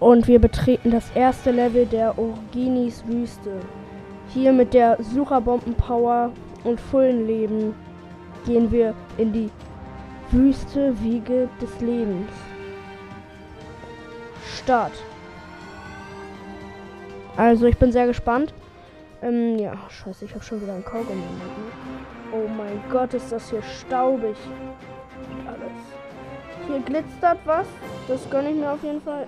Und 0.00 0.26
wir 0.26 0.40
betreten 0.40 0.90
das 0.90 1.10
erste 1.14 1.50
Level 1.50 1.84
der 1.84 2.18
Orginis 2.18 3.04
Wüste. 3.06 3.60
Hier 4.30 4.50
mit 4.52 4.72
der 4.72 4.96
Sucherbombenpower 5.02 6.32
und 6.64 6.80
vollen 6.80 7.26
Leben 7.26 7.74
gehen 8.46 8.72
wir 8.72 8.94
in 9.18 9.32
die 9.32 9.50
Wüste 10.30 10.98
Wiege 11.02 11.48
des 11.60 11.80
Lebens. 11.80 12.30
Start. 14.56 14.92
Also 17.36 17.66
ich 17.66 17.76
bin 17.76 17.92
sehr 17.92 18.06
gespannt. 18.06 18.54
Ähm, 19.22 19.58
ja, 19.58 19.74
scheiße, 19.90 20.24
ich 20.24 20.34
habe 20.34 20.42
schon 20.42 20.62
wieder 20.62 20.72
einen 20.72 20.84
Kaugummi. 20.84 21.22
Oh 22.32 22.48
mein 22.56 22.80
Gott, 22.90 23.12
ist 23.12 23.30
das 23.32 23.50
hier 23.50 23.62
staubig. 23.62 24.36
Und 25.30 25.46
alles. 25.46 25.60
Hier 26.66 26.78
glitzert 26.80 27.38
was. 27.44 27.66
Das 28.08 28.30
gönne 28.30 28.50
ich 28.50 28.56
mir 28.56 28.70
auf 28.72 28.82
jeden 28.82 29.02
Fall. 29.02 29.26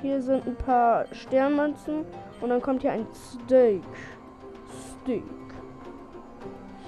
Hier 0.00 0.22
sind 0.22 0.46
ein 0.46 0.56
paar 0.56 1.04
Sternmünzen. 1.12 2.04
Und 2.40 2.48
dann 2.48 2.62
kommt 2.62 2.82
hier 2.82 2.92
ein 2.92 3.06
Steak. 3.14 3.82
Steak. 5.02 5.22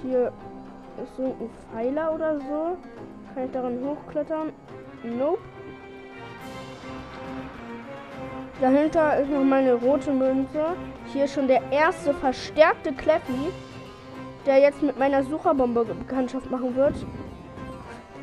Hier 0.01 0.31
ist 1.03 1.15
so 1.15 1.23
ein 1.23 1.49
Pfeiler 1.71 2.13
oder 2.13 2.39
so. 2.39 2.77
Kann 3.33 3.45
ich 3.45 3.51
daran 3.51 3.79
hochklettern? 3.83 4.51
Nope. 5.03 5.41
Dahinter 8.61 9.17
ist 9.19 9.29
noch 9.29 9.43
meine 9.43 9.73
rote 9.73 10.11
Münze. 10.11 10.75
Hier 11.11 11.25
ist 11.25 11.33
schon 11.33 11.47
der 11.47 11.61
erste 11.71 12.13
verstärkte 12.13 12.93
Kleffi, 12.93 13.51
der 14.45 14.59
jetzt 14.59 14.81
mit 14.81 14.97
meiner 14.97 15.23
Sucherbombe 15.23 15.83
Bekanntschaft 15.83 16.49
machen 16.49 16.73
wird, 16.75 16.95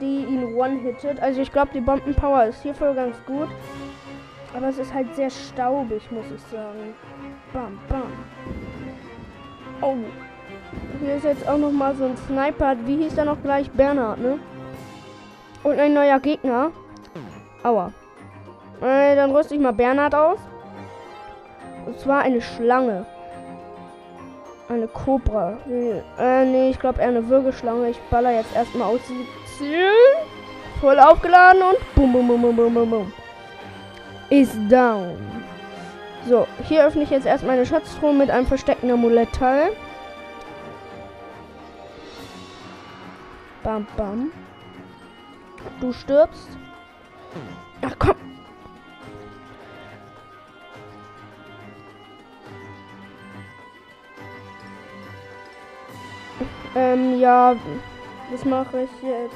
die 0.01 0.25
ihn 0.25 0.55
one-hittet. 0.55 1.21
Also 1.21 1.43
ich 1.43 1.53
glaube, 1.53 1.73
die 1.75 1.83
Bombenpower 1.83 2.45
ist 2.45 2.63
hier 2.63 2.75
voll 2.75 2.95
ganz 2.95 3.17
gut. 3.27 3.49
Aber 4.55 4.69
es 4.69 4.79
ist 4.79 4.93
halt 4.93 5.15
sehr 5.15 5.31
staubig, 5.31 6.03
muss 6.11 6.27
ich 6.35 6.43
sagen. 6.43 6.95
Bam, 7.53 7.79
bam. 7.89 8.13
Oh. 9.81 9.97
Hier 11.01 11.17
ist 11.17 11.25
jetzt 11.25 11.49
auch 11.49 11.59
noch 11.59 11.73
mal 11.73 11.95
so 11.95 12.05
ein 12.05 12.17
Sniper. 12.17 12.77
Wie 12.85 12.97
hieß 12.97 13.15
der 13.15 13.25
noch 13.25 13.43
gleich? 13.43 13.71
Bernhard, 13.71 14.19
ne? 14.19 14.39
Und 15.63 15.79
ein 15.79 15.95
neuer 15.95 16.21
Gegner. 16.21 16.71
Aua. 17.63 17.93
Äh, 18.81 19.17
dann 19.17 19.31
rüste 19.31 19.55
ich 19.55 19.61
mal 19.61 19.73
Bernhard 19.73 20.15
aus. 20.15 20.39
Und 21.87 21.99
zwar 21.99 22.23
eine 22.23 22.41
Schlange. 22.41 23.07
Eine 24.69 24.89
Kobra. 24.89 25.59
Äh, 26.19 26.45
nee, 26.45 26.71
ich 26.71 26.79
glaube 26.79 27.01
eher 27.01 27.09
eine 27.09 27.29
Würgeschlange. 27.29 27.91
Ich 27.91 28.01
baller 28.11 28.33
jetzt 28.33 28.55
erstmal 28.55 28.89
aus. 28.89 29.01
Voll 30.81 30.99
aufgeladen 30.99 31.63
und 31.63 31.95
bum, 31.95 32.13
bum, 32.13 32.27
bum, 32.27 32.57
bum, 32.57 32.75
bum, 32.75 32.91
bum, 32.91 33.13
Ist 34.33 34.57
down. 34.71 35.19
So, 36.27 36.47
hier 36.67 36.87
öffne 36.87 37.03
ich 37.03 37.11
jetzt 37.11 37.27
erstmal 37.27 37.57
eine 37.57 37.67
Schatztruhe 37.67 38.15
mit 38.15 38.31
einem 38.31 38.47
versteckten 38.47 38.91
Amulettteil. 38.91 39.73
Bam, 43.63 43.87
bam. 43.95 44.33
Du 45.83 45.93
stirbst. 45.93 46.49
Ach 47.83 47.95
komm. 47.99 48.15
Ähm, 56.75 57.21
ja, 57.21 57.55
was 58.31 58.47
mache 58.47 58.85
ich 58.85 59.03
jetzt? 59.03 59.35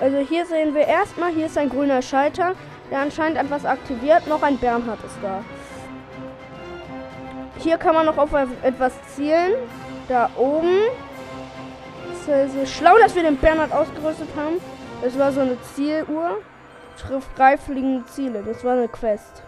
Also 0.00 0.18
hier 0.18 0.44
sehen 0.44 0.74
wir 0.74 0.86
erstmal, 0.86 1.32
hier 1.32 1.46
ist 1.46 1.56
ein 1.56 1.70
grüner 1.70 2.02
Schalter, 2.02 2.54
der 2.92 3.00
anscheinend 3.00 3.38
etwas 3.38 3.64
aktiviert. 3.64 4.26
Noch 4.26 4.42
ein 4.42 4.58
Bernhard 4.58 5.02
ist 5.02 5.16
da. 5.22 5.42
Hier 7.58 7.78
kann 7.78 7.94
man 7.94 8.04
noch 8.04 8.18
auf 8.18 8.30
etwas 8.62 8.92
zielen. 9.14 9.54
Da 10.08 10.28
oben. 10.36 10.76
Ist 12.62 12.72
schlau, 12.72 12.98
dass 12.98 13.16
wir 13.16 13.22
den 13.22 13.38
Bernhard 13.38 13.72
ausgerüstet 13.72 14.28
haben. 14.36 14.56
Das 15.02 15.18
war 15.18 15.32
so 15.32 15.40
eine 15.40 15.56
Zieluhr. 15.74 16.36
Trifft 16.98 17.34
greifliegende 17.34 18.04
Ziele. 18.06 18.42
Das 18.46 18.62
war 18.62 18.74
eine 18.74 18.88
Quest. 18.88 19.42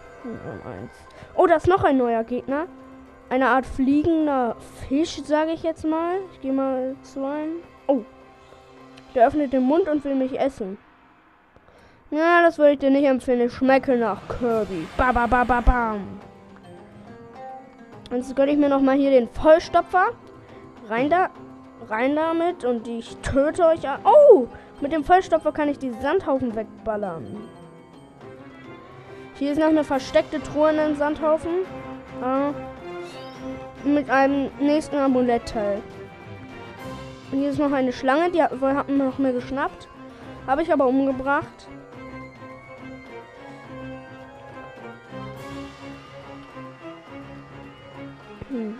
Oh, 1.37 1.47
da 1.47 1.57
ist 1.57 1.69
noch 1.69 1.85
ein 1.85 1.99
neuer 1.99 2.25
Gegner 2.25 2.67
eine 3.35 3.49
Art 3.49 3.67
fliegender 3.67 4.57
Fisch, 4.87 5.23
sage 5.25 5.53
ich 5.53 5.63
jetzt 5.63 5.85
mal. 5.85 6.19
Ich 6.33 6.41
gehe 6.41 6.53
mal 6.53 6.95
zu 7.03 7.25
einem. 7.25 7.57
Oh. 7.89 8.03
Der 9.15 9.27
öffnet 9.27 9.53
den 9.53 9.63
Mund 9.63 9.89
und 9.89 10.05
will 10.05 10.15
mich 10.15 10.39
essen. 10.39 10.79
Ja, 12.15 12.43
das 12.43 12.59
würde 12.59 12.73
ich 12.73 12.79
dir 12.79 12.91
nicht 12.91 13.07
empfehlen. 13.07 13.41
Ich 13.41 13.53
schmecke 13.53 13.97
nach 13.97 14.21
Kirby. 14.29 14.87
Ba, 14.97 15.13
ba, 15.13 15.27
ba, 15.27 15.45
ba, 15.45 15.61
bam. 15.61 16.21
Jetzt 18.11 18.37
gönne 18.37 18.53
ich 18.53 18.59
mir 18.59 18.69
nochmal 18.69 18.97
hier 18.97 19.11
den 19.11 19.29
Vollstopfer. 19.29 20.09
Rein 20.89 21.11
da. 21.11 21.31
Rein 21.89 22.15
damit 22.15 22.65
und 22.65 22.87
ich 22.87 23.17
töte 23.17 23.67
euch. 23.67 23.81
Oh! 24.05 24.47
Mit 24.81 24.93
dem 24.93 25.05
Vollstopfer 25.05 25.53
kann 25.53 25.69
ich 25.69 25.79
die 25.79 25.93
Sandhaufen 26.01 26.55
wegballern. 26.55 27.49
Hier 29.35 29.53
ist 29.53 29.59
noch 29.59 29.69
eine 29.69 29.85
versteckte 29.85 30.41
Truhe 30.43 30.71
in 30.71 30.77
den 30.77 30.97
Sandhaufen. 30.97 31.67
Ah 32.23 32.53
mit 33.85 34.11
einem 34.11 34.51
nächsten 34.61 34.97
Amulettteil. 34.97 35.83
Und 37.33 37.39
hier 37.39 37.51
ist 37.51 37.59
noch 37.59 37.73
eine 37.73 37.93
Schlange, 37.93 38.31
die 38.31 38.43
haben 38.43 38.61
wir 38.61 38.85
noch 39.05 39.19
mehr 39.19 39.33
geschnappt. 39.33 39.89
Habe 40.47 40.63
ich 40.63 40.73
aber 40.73 40.87
umgebracht. 40.87 41.69
Hm. 48.55 48.79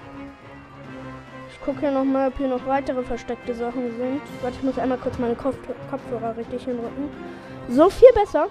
Ich 1.51 1.61
gucke 1.61 1.81
hier 1.81 1.91
noch 1.91 2.05
mal, 2.05 2.29
ob 2.29 2.39
hier 2.39 2.47
noch 2.47 2.65
weitere 2.67 3.03
versteckte 3.03 3.55
Sachen 3.55 3.97
sind. 3.97 4.21
Warte, 4.41 4.57
ich 4.57 4.63
muss 4.63 4.79
einmal 4.79 4.99
kurz 4.99 5.19
meine 5.19 5.35
Kopf 5.35 5.57
Kopfhörer 5.91 6.37
richtig 6.37 6.65
hinrücken. 6.65 7.11
So 7.69 7.91
viel 7.91 8.13
besser. 8.15 8.47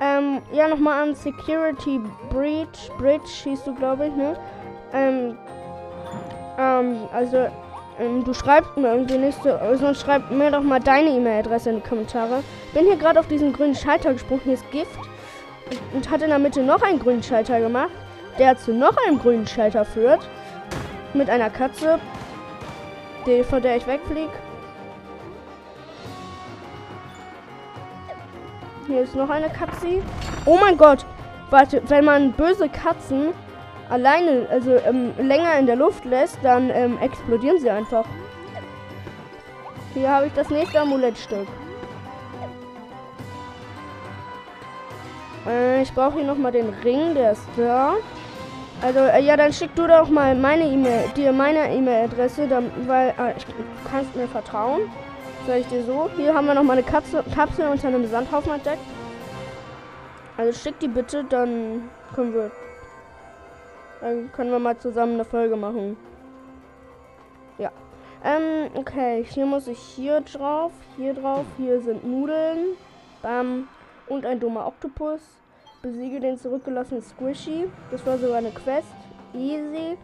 Ähm, 0.00 0.42
ja, 0.52 0.66
nochmal 0.66 1.02
an 1.02 1.14
Security 1.14 2.00
Breach. 2.30 2.90
Bridge 2.98 3.28
hieß 3.44 3.62
du, 3.64 3.74
glaube 3.74 4.08
ich, 4.08 4.16
ne? 4.16 4.36
Ähm, 4.92 5.38
ähm, 6.58 6.96
also, 7.12 7.46
ähm, 8.00 8.24
du 8.24 8.34
schreibst 8.34 8.76
mir 8.76 8.92
irgendwie 8.92 9.18
nicht 9.18 9.40
so, 9.42 9.56
sonst 9.74 10.00
schreib 10.00 10.30
mir 10.32 10.50
doch 10.50 10.62
mal 10.62 10.80
deine 10.80 11.10
E-Mail-Adresse 11.10 11.70
in 11.70 11.76
die 11.76 11.88
Kommentare. 11.88 12.42
Bin 12.74 12.86
hier 12.86 12.96
gerade 12.96 13.20
auf 13.20 13.28
diesen 13.28 13.52
grünen 13.52 13.74
Schalter 13.74 14.12
gesprungen, 14.12 14.42
hier 14.44 14.54
ist 14.54 14.70
Gift. 14.72 14.98
Und 15.94 16.10
hat 16.10 16.22
in 16.22 16.28
der 16.28 16.38
Mitte 16.38 16.62
noch 16.62 16.82
einen 16.82 16.98
grünen 16.98 17.22
Schalter 17.22 17.60
gemacht, 17.60 17.90
der 18.38 18.56
zu 18.56 18.72
noch 18.72 18.96
einem 19.06 19.18
grünen 19.18 19.46
Schalter 19.46 19.84
führt. 19.84 20.28
Mit 21.16 21.30
einer 21.30 21.48
Katze, 21.48 21.98
die, 23.24 23.42
von 23.42 23.62
der 23.62 23.76
ich 23.78 23.86
wegfliege. 23.86 24.30
Hier 28.86 29.00
ist 29.00 29.14
noch 29.14 29.30
eine 29.30 29.48
Katze. 29.48 30.02
Oh 30.44 30.58
mein 30.60 30.76
Gott! 30.76 31.06
Warte, 31.48 31.80
wenn 31.88 32.04
man 32.04 32.32
böse 32.32 32.68
Katzen 32.68 33.32
alleine, 33.88 34.46
also 34.50 34.76
ähm, 34.76 35.14
länger 35.16 35.58
in 35.58 35.64
der 35.64 35.76
Luft 35.76 36.04
lässt, 36.04 36.38
dann 36.42 36.68
ähm, 36.68 36.98
explodieren 37.00 37.58
sie 37.60 37.70
einfach. 37.70 38.04
Hier 39.94 40.10
habe 40.10 40.26
ich 40.26 40.34
das 40.34 40.50
nächste 40.50 40.80
Amulettstück. 40.80 41.46
Äh, 45.48 45.80
ich 45.80 45.94
brauche 45.94 46.18
hier 46.18 46.26
nochmal 46.26 46.52
den 46.52 46.68
Ring, 46.84 47.14
der 47.14 47.32
ist 47.32 47.48
da. 47.56 47.94
Also, 48.82 49.00
äh, 49.00 49.22
ja, 49.22 49.36
dann 49.36 49.52
schick 49.52 49.74
du 49.74 49.86
doch 49.86 50.08
mal 50.08 50.34
meine 50.34 50.64
E-Mail, 50.64 51.08
dir 51.16 51.32
meine 51.32 51.74
E-Mail-Adresse, 51.74 52.48
weil 52.86 53.08
äh, 53.18 53.36
ich, 53.36 53.44
du 53.46 53.52
kannst 53.90 54.14
mir 54.14 54.28
vertrauen. 54.28 54.82
Sag 55.46 55.60
ich 55.60 55.66
dir 55.68 55.84
so. 55.84 56.10
Hier 56.16 56.34
haben 56.34 56.46
wir 56.46 56.54
noch 56.54 56.62
mal 56.62 56.74
eine 56.74 56.82
Katze, 56.82 57.24
Kapsel 57.34 57.68
unter 57.68 57.88
einem 57.88 58.06
Sandhaufen 58.06 58.52
entdeckt. 58.52 58.82
Also 60.36 60.52
schick 60.52 60.78
die 60.80 60.88
bitte, 60.88 61.24
dann 61.24 61.88
können 62.14 62.34
wir 62.34 62.50
dann 64.00 64.30
können 64.32 64.50
wir 64.50 64.58
mal 64.58 64.76
zusammen 64.78 65.14
eine 65.14 65.24
Folge 65.24 65.56
machen. 65.56 65.96
Ja. 67.58 67.70
Ähm, 68.22 68.70
okay. 68.74 69.24
Hier 69.24 69.46
muss 69.46 69.66
ich 69.66 69.78
hier 69.78 70.20
drauf, 70.20 70.72
hier 70.96 71.14
drauf. 71.14 71.46
Hier 71.56 71.80
sind 71.80 72.04
Nudeln. 72.06 72.76
Bam. 73.22 73.68
Und 74.06 74.26
ein 74.26 74.38
dummer 74.38 74.66
Oktopus. 74.66 75.20
Besiege 75.86 76.18
den 76.18 76.36
zurückgelassenen 76.36 77.00
Squishy. 77.00 77.66
Das 77.92 78.04
war 78.04 78.18
sogar 78.18 78.38
eine 78.38 78.50
Quest. 78.50 78.88
Easy. 79.32 79.96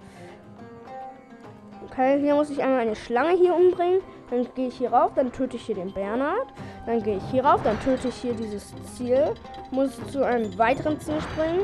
Okay, 1.86 2.20
hier 2.20 2.36
muss 2.36 2.50
ich 2.50 2.62
einmal 2.62 2.78
eine 2.78 2.94
Schlange 2.94 3.36
hier 3.36 3.52
umbringen. 3.52 4.00
Dann 4.30 4.46
gehe 4.54 4.68
ich 4.68 4.76
hier 4.76 4.92
rauf, 4.92 5.10
dann 5.16 5.32
töte 5.32 5.56
ich 5.56 5.66
hier 5.66 5.74
den 5.74 5.92
Bernhard. 5.92 6.46
Dann 6.86 7.02
gehe 7.02 7.16
ich 7.16 7.24
hier 7.32 7.44
rauf, 7.44 7.60
dann 7.64 7.80
töte 7.80 8.08
ich 8.08 8.14
hier 8.14 8.32
dieses 8.32 8.72
Ziel. 8.94 9.34
Muss 9.72 9.98
zu 10.12 10.24
einem 10.24 10.56
weiteren 10.56 11.00
Ziel 11.00 11.20
springen. 11.20 11.62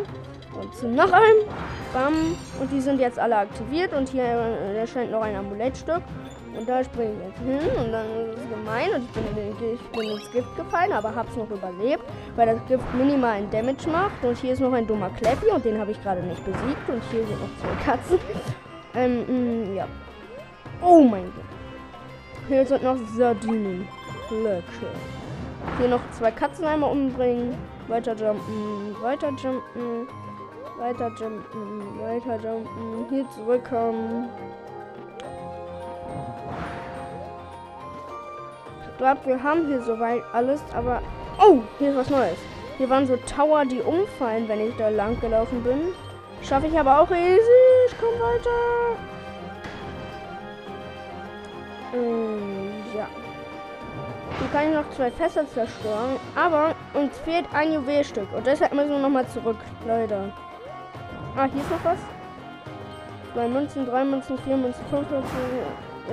Und 0.60 0.74
zu 0.74 0.88
noch 0.88 1.12
einem. 1.12 1.46
Bam. 1.92 2.36
Und 2.60 2.72
die 2.72 2.80
sind 2.80 2.98
jetzt 2.98 3.20
alle 3.20 3.36
aktiviert. 3.36 3.92
Und 3.94 4.08
hier 4.08 4.24
erscheint 4.24 5.12
noch 5.12 5.22
ein 5.22 5.36
Amulettstück. 5.36 6.02
Und 6.58 6.68
da 6.68 6.82
springe 6.82 7.12
ich 7.12 7.28
jetzt 7.28 7.38
hin 7.38 7.84
und 7.84 7.92
dann 7.92 8.06
ist 8.30 8.38
es 8.38 8.50
gemein 8.50 8.90
und 8.92 9.04
ich 9.04 9.10
bin, 9.12 9.74
ich 9.74 9.90
bin 9.90 10.10
ins 10.10 10.32
Gift 10.32 10.56
gefallen, 10.56 10.90
aber 10.90 11.14
hab's 11.14 11.36
noch 11.36 11.48
überlebt, 11.48 12.02
weil 12.34 12.46
das 12.46 12.66
Gift 12.66 12.82
minimalen 12.94 13.48
Damage 13.50 13.88
macht. 13.88 14.24
Und 14.24 14.36
hier 14.38 14.54
ist 14.54 14.60
noch 14.60 14.72
ein 14.72 14.84
dummer 14.84 15.08
Clappy 15.10 15.46
und 15.52 15.64
den 15.64 15.78
habe 15.78 15.92
ich 15.92 16.02
gerade 16.02 16.20
nicht 16.20 16.44
besiegt. 16.44 16.88
Und 16.88 17.00
hier 17.12 17.24
sind 17.24 17.40
noch 17.40 17.56
zwei 17.60 17.84
Katzen. 17.84 18.18
ähm, 18.96 19.68
mh, 19.68 19.74
ja. 19.76 19.86
Oh 20.82 21.02
mein 21.02 21.26
Gott. 21.26 21.44
Hier 22.48 22.66
sind 22.66 22.82
noch 22.82 22.96
Sardinen. 23.16 23.86
Lecker. 24.30 24.92
Hier 25.78 25.88
noch 25.88 26.00
zwei 26.10 26.32
Katzen 26.32 26.64
einmal 26.64 26.90
umbringen. 26.90 27.54
Weiter 27.86 28.14
jumpen, 28.14 28.96
weiter 29.00 29.30
jumpen, 29.30 30.08
weiter 30.78 31.10
jumpen, 31.18 32.00
weiter 32.00 32.38
jumpen. 32.42 33.06
Hier 33.10 33.24
zurückkommen. 33.30 34.28
Glaube, 38.98 39.20
wir 39.24 39.42
haben 39.42 39.66
hier 39.66 39.80
soweit 39.80 40.22
alles, 40.32 40.60
aber... 40.74 41.00
Oh, 41.40 41.58
hier 41.78 41.90
ist 41.90 41.96
was 41.96 42.10
Neues. 42.10 42.38
Hier 42.78 42.90
waren 42.90 43.06
so 43.06 43.16
Tower, 43.16 43.64
die 43.64 43.80
umfallen, 43.80 44.48
wenn 44.48 44.60
ich 44.60 44.76
da 44.76 44.88
lang 44.88 45.18
gelaufen 45.20 45.62
bin. 45.62 45.94
Schaffe 46.42 46.66
ich 46.66 46.78
aber 46.78 47.00
auch 47.00 47.10
easy. 47.10 47.40
Ich 47.86 47.98
komme 47.98 48.18
weiter. 48.18 48.98
Ähm, 51.94 52.72
ja. 52.96 53.06
Hier 54.38 54.48
kann 54.52 54.68
ich 54.68 54.74
noch 54.74 54.90
zwei 54.90 55.10
Fässer 55.12 55.48
zerstören. 55.48 56.16
Aber 56.34 56.74
uns 56.94 57.16
fehlt 57.18 57.46
ein 57.52 57.72
Juwelstück. 57.72 58.32
Und 58.32 58.46
deshalb 58.46 58.72
müssen 58.74 58.90
wir 58.90 58.98
nochmal 58.98 59.28
zurück, 59.28 59.58
Leute. 59.86 60.32
Ah, 61.36 61.48
hier 61.52 61.62
ist 61.62 61.70
noch 61.70 61.84
was. 61.84 61.98
Zwei 63.32 63.46
Münzen, 63.46 63.86
drei 63.86 64.04
Münzen, 64.04 64.38
vier 64.38 64.56
Münzen, 64.56 64.84
fünf 64.90 65.08
Münzen. 65.08 65.36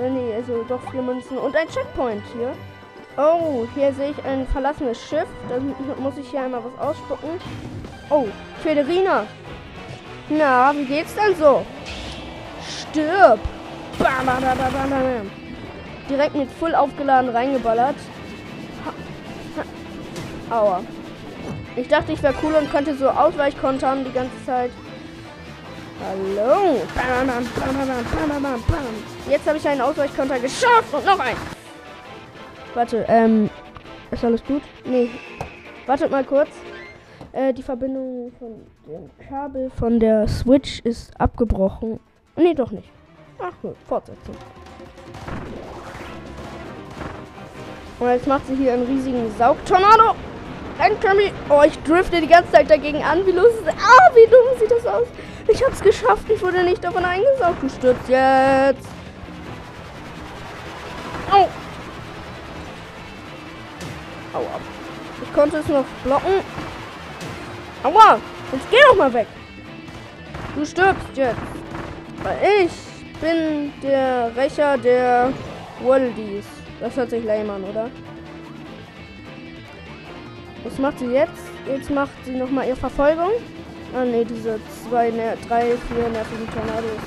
Äh, 0.00 0.10
nee, 0.10 0.34
also 0.34 0.62
doch 0.68 0.80
vier 0.90 1.02
Münzen. 1.02 1.38
Und 1.38 1.56
ein 1.56 1.68
Checkpoint 1.68 2.22
hier. 2.32 2.52
Oh, 3.18 3.66
hier 3.74 3.94
sehe 3.94 4.10
ich 4.10 4.24
ein 4.24 4.46
verlassenes 4.48 5.00
Schiff. 5.00 5.26
Da 5.48 5.56
muss 5.98 6.18
ich 6.18 6.28
hier 6.28 6.42
einmal 6.42 6.62
was 6.62 6.86
ausspucken. 6.88 7.30
Oh, 8.10 8.26
Federina. 8.62 9.26
Na, 10.28 10.74
wie 10.74 10.84
geht's 10.84 11.14
denn 11.14 11.34
so? 11.34 11.64
Stirb. 12.68 13.40
Bam, 13.98 14.26
bam, 14.26 14.42
bam, 14.42 14.58
bam, 14.58 14.90
bam. 14.90 15.30
Direkt 16.10 16.34
mit 16.34 16.50
voll 16.50 16.74
aufgeladen 16.74 17.30
reingeballert. 17.30 17.96
Aua. 20.50 20.82
Ich 21.74 21.88
dachte, 21.88 22.12
ich 22.12 22.22
wäre 22.22 22.34
cool 22.42 22.54
und 22.54 22.70
könnte 22.70 22.94
so 22.96 23.08
Ausweichkontern 23.08 24.04
die 24.04 24.12
ganze 24.12 24.44
Zeit. 24.44 24.70
Hallo. 26.04 26.82
Bam, 26.94 27.26
bam, 27.26 27.48
bam, 27.54 27.76
bam, 27.76 28.28
bam, 28.28 28.42
bam, 28.42 28.62
bam. 28.66 29.30
Jetzt 29.30 29.46
habe 29.46 29.56
ich 29.56 29.66
einen 29.66 29.80
Ausweichkonter 29.80 30.38
geschafft 30.38 30.92
und 30.92 31.06
noch 31.06 31.18
einen. 31.18 31.38
Warte, 32.76 33.06
ähm. 33.08 33.48
Ist 34.10 34.22
alles 34.22 34.44
gut? 34.44 34.60
Nee. 34.84 35.08
Wartet 35.86 36.10
mal 36.10 36.24
kurz. 36.24 36.50
Äh, 37.32 37.54
die 37.54 37.62
Verbindung 37.62 38.30
von 38.38 38.66
dem 38.86 39.10
Kabel 39.26 39.70
von 39.70 39.98
der 39.98 40.28
Switch 40.28 40.80
ist 40.80 41.18
abgebrochen. 41.18 41.98
Nee, 42.36 42.52
doch 42.52 42.70
nicht. 42.70 42.90
Ach 43.38 43.52
gut, 43.62 43.76
Fortsetzung. 43.88 44.34
Und 47.98 48.08
jetzt 48.10 48.26
macht 48.26 48.46
sie 48.46 48.56
hier 48.56 48.74
einen 48.74 48.86
riesigen 48.86 49.30
Saugtornado. 49.38 50.14
Enemy. 50.78 51.32
Oh, 51.48 51.62
ich 51.66 51.82
drifte 51.82 52.20
die 52.20 52.26
ganze 52.26 52.52
Zeit 52.52 52.70
dagegen 52.70 53.02
an. 53.02 53.24
Wie 53.24 53.30
ist 53.30 53.66
Ah, 53.68 54.10
wie 54.14 54.30
dumm 54.30 54.58
sieht 54.60 54.70
das 54.70 54.86
aus. 54.86 55.06
Ich 55.48 55.64
hab's 55.64 55.80
geschafft. 55.80 56.28
Ich 56.28 56.42
wurde 56.42 56.62
nicht 56.62 56.84
davon 56.84 57.06
eingesaugt. 57.06 57.62
Du 57.62 57.70
stürzt 57.70 58.06
jetzt. 58.06 58.95
Aua. 64.36 64.60
Ich 65.22 65.32
konnte 65.32 65.58
es 65.58 65.68
noch 65.68 65.84
blocken. 66.04 66.42
Aua. 67.82 68.18
Jetzt 68.52 68.70
geh 68.70 68.76
doch 68.88 68.96
mal 68.96 69.12
weg. 69.12 69.26
Du 70.54 70.64
stirbst 70.64 71.08
jetzt. 71.14 71.36
Weil 72.22 72.38
ich 72.64 73.20
bin 73.20 73.72
der 73.82 74.30
Rächer 74.36 74.76
der 74.76 75.32
Worldies. 75.80 76.44
Das 76.80 76.96
hört 76.96 77.10
sich 77.10 77.24
lame 77.24 77.52
an, 77.52 77.64
oder? 77.64 77.90
Was 80.64 80.78
macht 80.78 80.98
sie 80.98 81.06
jetzt? 81.06 81.44
Jetzt 81.66 81.90
macht 81.90 82.10
sie 82.24 82.32
nochmal 82.32 82.66
ihre 82.66 82.76
Verfolgung. 82.76 83.30
Ah 83.94 84.04
ne, 84.04 84.24
diese 84.24 84.58
zwei, 84.88 85.10
ne, 85.10 85.36
drei, 85.48 85.76
vier 85.88 86.08
nervigen 86.10 86.48
Tornados. 86.52 87.02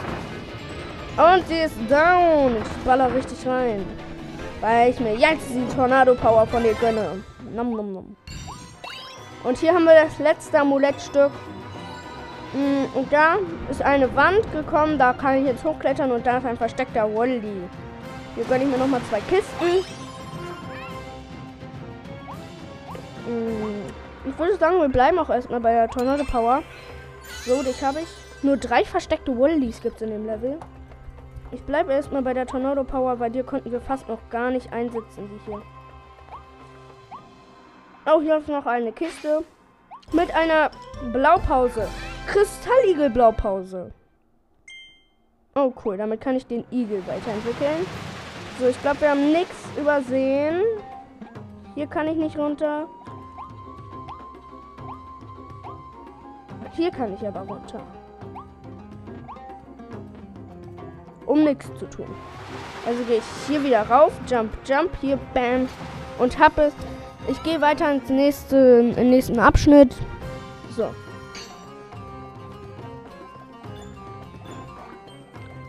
Und 1.17 1.47
sie 1.47 1.59
ist 1.59 1.75
down. 1.89 2.55
Ich 2.55 2.85
baller 2.85 3.13
richtig 3.13 3.45
rein. 3.45 3.85
Weil 4.61 4.89
ich 4.89 4.99
mir 4.99 5.15
jetzt 5.15 5.49
die 5.49 5.75
Tornado-Power 5.75 6.45
von 6.47 6.65
ihr 6.65 6.73
gönne. 6.73 7.23
Nom, 7.55 7.71
nom, 7.75 7.93
nom. 7.93 8.15
Und 9.43 9.57
hier 9.57 9.73
haben 9.73 9.85
wir 9.85 10.03
das 10.03 10.19
letzte 10.19 10.59
Amulettstück. 10.59 11.31
Mm, 12.53 12.97
und 12.97 13.11
da 13.13 13.37
ist 13.69 13.81
eine 13.81 14.13
Wand 14.15 14.51
gekommen. 14.51 14.97
Da 14.97 15.13
kann 15.13 15.37
ich 15.37 15.45
jetzt 15.45 15.63
hochklettern 15.63 16.11
und 16.11 16.25
da 16.25 16.39
ist 16.39 16.45
ein 16.45 16.57
versteckter 16.57 17.11
Wolli. 17.13 17.41
Hier 18.35 18.43
gönne 18.45 18.65
ich 18.65 18.69
mir 18.69 18.77
nochmal 18.77 19.01
zwei 19.09 19.21
Kisten. 19.21 19.85
Mm, 23.27 24.29
ich 24.29 24.37
würde 24.37 24.57
sagen, 24.57 24.81
wir 24.81 24.89
bleiben 24.89 25.19
auch 25.19 25.29
erstmal 25.29 25.61
bei 25.61 25.73
der 25.73 25.87
Tornado 25.87 26.25
Power. 26.25 26.63
So, 27.45 27.63
dich 27.63 27.81
habe 27.81 28.01
ich. 28.01 28.09
Nur 28.43 28.57
drei 28.57 28.83
versteckte 28.83 29.35
Wollies 29.37 29.81
gibt 29.81 29.97
es 29.97 30.01
in 30.01 30.09
dem 30.09 30.25
Level. 30.25 30.59
Ich 31.51 31.63
bleibe 31.63 31.93
erstmal 31.93 32.21
bei 32.21 32.33
der 32.33 32.45
Tornado 32.45 32.83
Power, 32.83 33.19
weil 33.19 33.31
dir 33.31 33.43
konnten 33.43 33.71
wir 33.71 33.81
fast 33.81 34.07
noch 34.07 34.19
gar 34.29 34.51
nicht 34.51 34.71
einsetzen, 34.71 35.29
wie 35.29 35.51
hier. 35.51 35.61
Oh, 38.05 38.21
hier 38.21 38.37
ist 38.37 38.47
noch 38.47 38.65
eine 38.65 38.91
Kiste 38.91 39.43
mit 40.11 40.33
einer 40.33 40.69
Blaupause. 41.11 41.87
Kristalligel 42.27 43.09
Blaupause. 43.09 43.91
Oh, 45.55 45.73
cool. 45.83 45.97
Damit 45.97 46.21
kann 46.21 46.35
ich 46.35 46.45
den 46.45 46.65
Igel 46.71 47.05
weiterentwickeln. 47.07 47.85
So, 48.59 48.67
ich 48.67 48.81
glaube, 48.81 49.01
wir 49.01 49.09
haben 49.09 49.31
nichts 49.31 49.67
übersehen. 49.77 50.61
Hier 51.75 51.87
kann 51.87 52.07
ich 52.07 52.17
nicht 52.17 52.37
runter. 52.37 52.87
Hier 56.73 56.91
kann 56.91 57.13
ich 57.13 57.27
aber 57.27 57.41
runter. 57.41 57.81
Um 61.29 61.43
nichts 61.43 61.67
zu 61.77 61.85
tun. 61.85 62.07
Also 62.87 63.03
gehe 63.03 63.17
ich 63.17 63.23
hier 63.47 63.63
wieder 63.63 63.87
rauf, 63.87 64.11
jump, 64.27 64.49
jump, 64.65 64.89
hier, 64.99 65.19
bam. 65.35 65.69
Und 66.17 66.39
habe 66.39 66.63
es. 66.63 66.73
Ich 67.27 67.43
gehe 67.43 67.61
weiter 67.61 67.91
ins 67.91 68.09
nächste, 68.09 68.93
im 68.97 69.11
nächsten 69.11 69.37
Abschnitt. 69.37 69.93
So. 70.75 70.87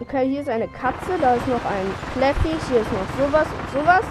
Okay, 0.01 0.27
hier 0.27 0.41
ist 0.41 0.49
eine 0.49 0.67
Katze, 0.67 1.13
da 1.21 1.35
ist 1.35 1.47
noch 1.47 1.65
ein 1.67 1.87
Flappy, 2.15 2.57
hier 2.71 2.81
ist 2.81 2.93
noch 2.93 3.27
sowas 3.27 3.47
und 3.47 3.81
sowas. 3.81 4.05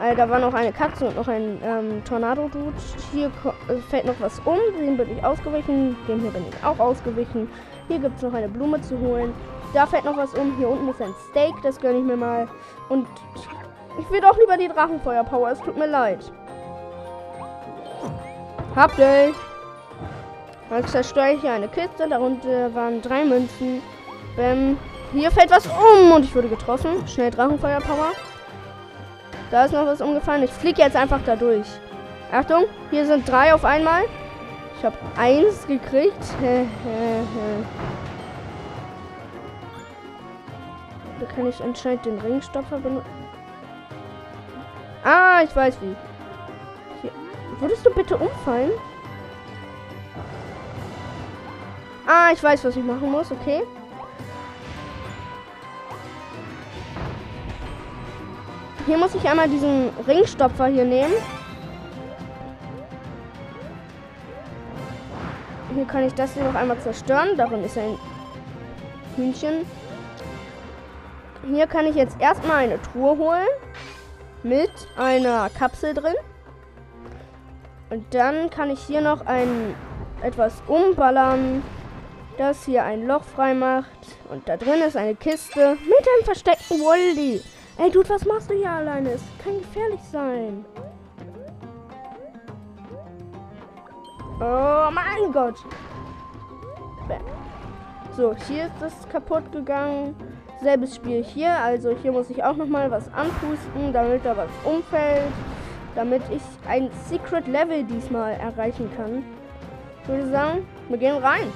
Also, 0.00 0.16
da 0.16 0.28
war 0.28 0.40
noch 0.40 0.54
eine 0.54 0.72
Katze 0.72 1.06
und 1.06 1.14
noch 1.14 1.28
ein 1.28 1.60
ähm, 1.62 2.04
Tornado-Dude. 2.04 2.72
Hier 3.12 3.26
äh, 3.68 3.76
fällt 3.88 4.06
noch 4.06 4.18
was 4.18 4.40
um, 4.40 4.58
dem 4.80 4.96
bin 4.96 5.16
ich 5.16 5.24
ausgewichen. 5.24 5.96
Dem 6.08 6.20
hier 6.22 6.30
bin 6.32 6.44
ich 6.48 6.64
auch 6.64 6.80
ausgewichen. 6.80 7.48
Hier 7.86 8.00
gibt 8.00 8.16
es 8.16 8.22
noch 8.22 8.34
eine 8.34 8.48
Blume 8.48 8.80
zu 8.80 8.98
holen. 8.98 9.32
Da 9.74 9.86
fällt 9.86 10.04
noch 10.04 10.16
was 10.16 10.34
um. 10.34 10.56
Hier 10.56 10.68
unten 10.68 10.88
ist 10.88 11.02
ein 11.02 11.14
Steak, 11.30 11.54
das 11.62 11.80
gönne 11.80 11.98
ich 11.98 12.04
mir 12.04 12.16
mal. 12.16 12.48
Und 12.88 13.06
ich 13.98 14.10
will 14.10 14.20
doch 14.20 14.36
lieber 14.38 14.56
die 14.56 14.68
Drachenfeuer-Power, 14.68 15.50
es 15.50 15.60
tut 15.60 15.76
mir 15.76 15.86
leid. 15.86 16.20
Habt 18.74 18.98
ihr? 18.98 19.34
Jetzt 20.70 20.92
zerstöre 20.92 21.32
ich 21.32 21.40
hier 21.40 21.52
eine 21.52 21.68
Kiste, 21.68 22.08
darunter 22.08 22.74
waren 22.74 23.02
drei 23.02 23.24
Münzen. 23.24 23.82
Bäm. 24.36 24.78
Hier 25.12 25.30
fällt 25.30 25.50
was 25.50 25.66
um 25.66 26.12
und 26.12 26.24
ich 26.24 26.34
wurde 26.34 26.48
getroffen. 26.48 27.06
Schnell 27.08 27.30
Drachenfeuer-Power. 27.30 28.12
Da 29.50 29.64
ist 29.64 29.72
noch 29.72 29.86
was 29.86 30.00
umgefallen. 30.00 30.42
Ich 30.42 30.50
fliege 30.50 30.82
jetzt 30.82 30.96
einfach 30.96 31.20
da 31.24 31.34
durch. 31.34 31.66
Achtung, 32.30 32.64
hier 32.90 33.06
sind 33.06 33.26
drei 33.26 33.54
auf 33.54 33.64
einmal. 33.64 34.02
Ich 34.78 34.84
habe 34.84 34.96
eins 35.16 35.66
gekriegt. 35.66 36.22
Da 41.20 41.26
kann 41.26 41.48
ich 41.48 41.62
anscheinend 41.62 42.06
den 42.06 42.18
Ringstopfer 42.18 42.78
benutzen. 42.78 43.28
Ah, 45.04 45.42
ich 45.42 45.54
weiß 45.54 45.78
wie. 45.80 45.96
Hier. 47.02 47.10
Würdest 47.60 47.84
du 47.84 47.90
bitte 47.90 48.16
umfallen? 48.16 48.72
Ah, 52.06 52.30
ich 52.32 52.42
weiß, 52.42 52.64
was 52.64 52.76
ich 52.76 52.84
machen 52.84 53.10
muss. 53.10 53.30
Okay. 53.30 53.62
Hier 58.86 58.96
muss 58.96 59.14
ich 59.14 59.28
einmal 59.28 59.48
diesen 59.48 59.90
Ringstopfer 60.06 60.66
hier 60.66 60.84
nehmen. 60.84 61.12
Hier 65.74 65.84
kann 65.84 66.04
ich 66.04 66.14
das 66.14 66.32
hier 66.32 66.44
noch 66.44 66.54
einmal 66.54 66.78
zerstören. 66.80 67.36
Darin 67.36 67.62
ist 67.64 67.76
ein 67.76 67.98
Hühnchen. 69.16 69.66
Hier 71.54 71.66
kann 71.66 71.86
ich 71.86 71.96
jetzt 71.96 72.20
erstmal 72.20 72.58
eine 72.58 72.80
Truhe 72.80 73.18
holen. 73.18 73.48
Mit 74.42 74.70
einer 74.96 75.50
Kapsel 75.50 75.94
drin. 75.94 76.14
Und 77.90 78.14
dann 78.14 78.50
kann 78.50 78.70
ich 78.70 78.80
hier 78.80 79.00
noch 79.00 79.26
ein 79.26 79.74
etwas 80.22 80.62
umballern, 80.66 81.62
das 82.36 82.64
hier 82.64 82.84
ein 82.84 83.06
Loch 83.06 83.24
frei 83.24 83.54
macht. 83.54 83.88
Und 84.30 84.48
da 84.48 84.56
drin 84.56 84.80
ist 84.86 84.96
eine 84.96 85.14
Kiste 85.14 85.76
mit 85.82 86.08
einem 86.08 86.24
versteckten 86.24 86.80
Woldi. 86.80 87.42
Ey, 87.78 87.90
Dude, 87.90 88.08
was 88.08 88.24
machst 88.24 88.50
du 88.50 88.54
hier 88.54 88.70
alleine? 88.70 89.12
Es 89.12 89.22
kann 89.42 89.58
gefährlich 89.58 90.00
sein. 90.12 90.64
Oh 94.40 94.90
mein 94.92 95.32
Gott. 95.32 95.56
So, 98.16 98.34
hier 98.46 98.66
ist 98.66 98.74
das 98.80 99.08
kaputt 99.08 99.50
gegangen. 99.52 100.14
Selbes 100.62 100.96
Spiel 100.96 101.22
hier. 101.22 101.50
Also 101.50 101.90
hier 102.02 102.12
muss 102.12 102.30
ich 102.30 102.42
auch 102.42 102.56
nochmal 102.56 102.90
was 102.90 103.12
anpusten, 103.14 103.92
damit 103.92 104.24
da 104.24 104.36
was 104.36 104.48
umfällt. 104.64 105.32
Damit 105.94 106.22
ich 106.30 106.42
ein 106.68 106.90
Secret 107.08 107.46
Level 107.46 107.84
diesmal 107.84 108.34
erreichen 108.34 108.90
kann. 108.96 109.24
Ich 110.02 110.08
würde 110.08 110.30
sagen, 110.30 110.66
wir 110.88 110.98
gehen 110.98 111.16
rein. 111.16 111.52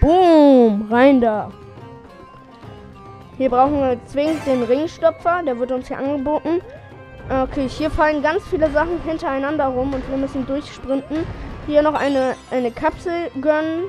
Boom, 0.00 0.88
rein 0.90 1.20
da. 1.20 1.50
Hier 3.36 3.50
brauchen 3.50 3.80
wir 3.80 3.98
zwingend 4.06 4.46
den 4.46 4.62
Ringstopfer. 4.62 5.42
Der 5.44 5.58
wird 5.58 5.72
uns 5.72 5.88
hier 5.88 5.98
angeboten. 5.98 6.60
Okay, 7.28 7.68
hier 7.68 7.90
fallen 7.90 8.22
ganz 8.22 8.44
viele 8.44 8.70
Sachen 8.70 9.00
hintereinander 9.02 9.66
rum 9.66 9.94
und 9.94 10.08
wir 10.10 10.16
müssen 10.16 10.46
durchsprinten. 10.46 11.26
Hier 11.66 11.82
noch 11.82 11.94
eine, 11.94 12.34
eine 12.50 12.70
Kapsel 12.70 13.30
gönnen. 13.40 13.84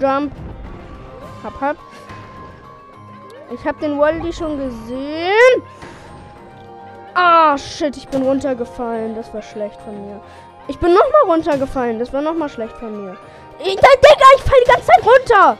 Jump. 0.00 0.32
Hab, 1.44 1.60
hab. 1.60 1.76
Ich 3.52 3.64
habe 3.66 3.78
den 3.78 3.98
Wally 3.98 4.32
schon 4.32 4.56
gesehen. 4.58 5.62
Ah, 7.14 7.56
shit, 7.58 7.96
ich 7.96 8.08
bin 8.08 8.22
runtergefallen. 8.22 9.14
Das 9.14 9.32
war 9.34 9.42
schlecht 9.42 9.80
von 9.82 9.94
mir. 10.06 10.20
Ich 10.68 10.78
bin 10.78 10.94
nochmal 10.94 11.22
runtergefallen. 11.26 11.98
Das 11.98 12.12
war 12.14 12.22
nochmal 12.22 12.48
schlecht 12.48 12.76
von 12.78 13.04
mir. 13.04 13.16
Ich, 13.58 13.76
Digga, 13.76 14.26
ich 14.36 14.42
fall 14.42 14.58
die 14.64 14.70
ganze 14.70 14.86
Zeit 14.86 15.04
runter. 15.04 15.58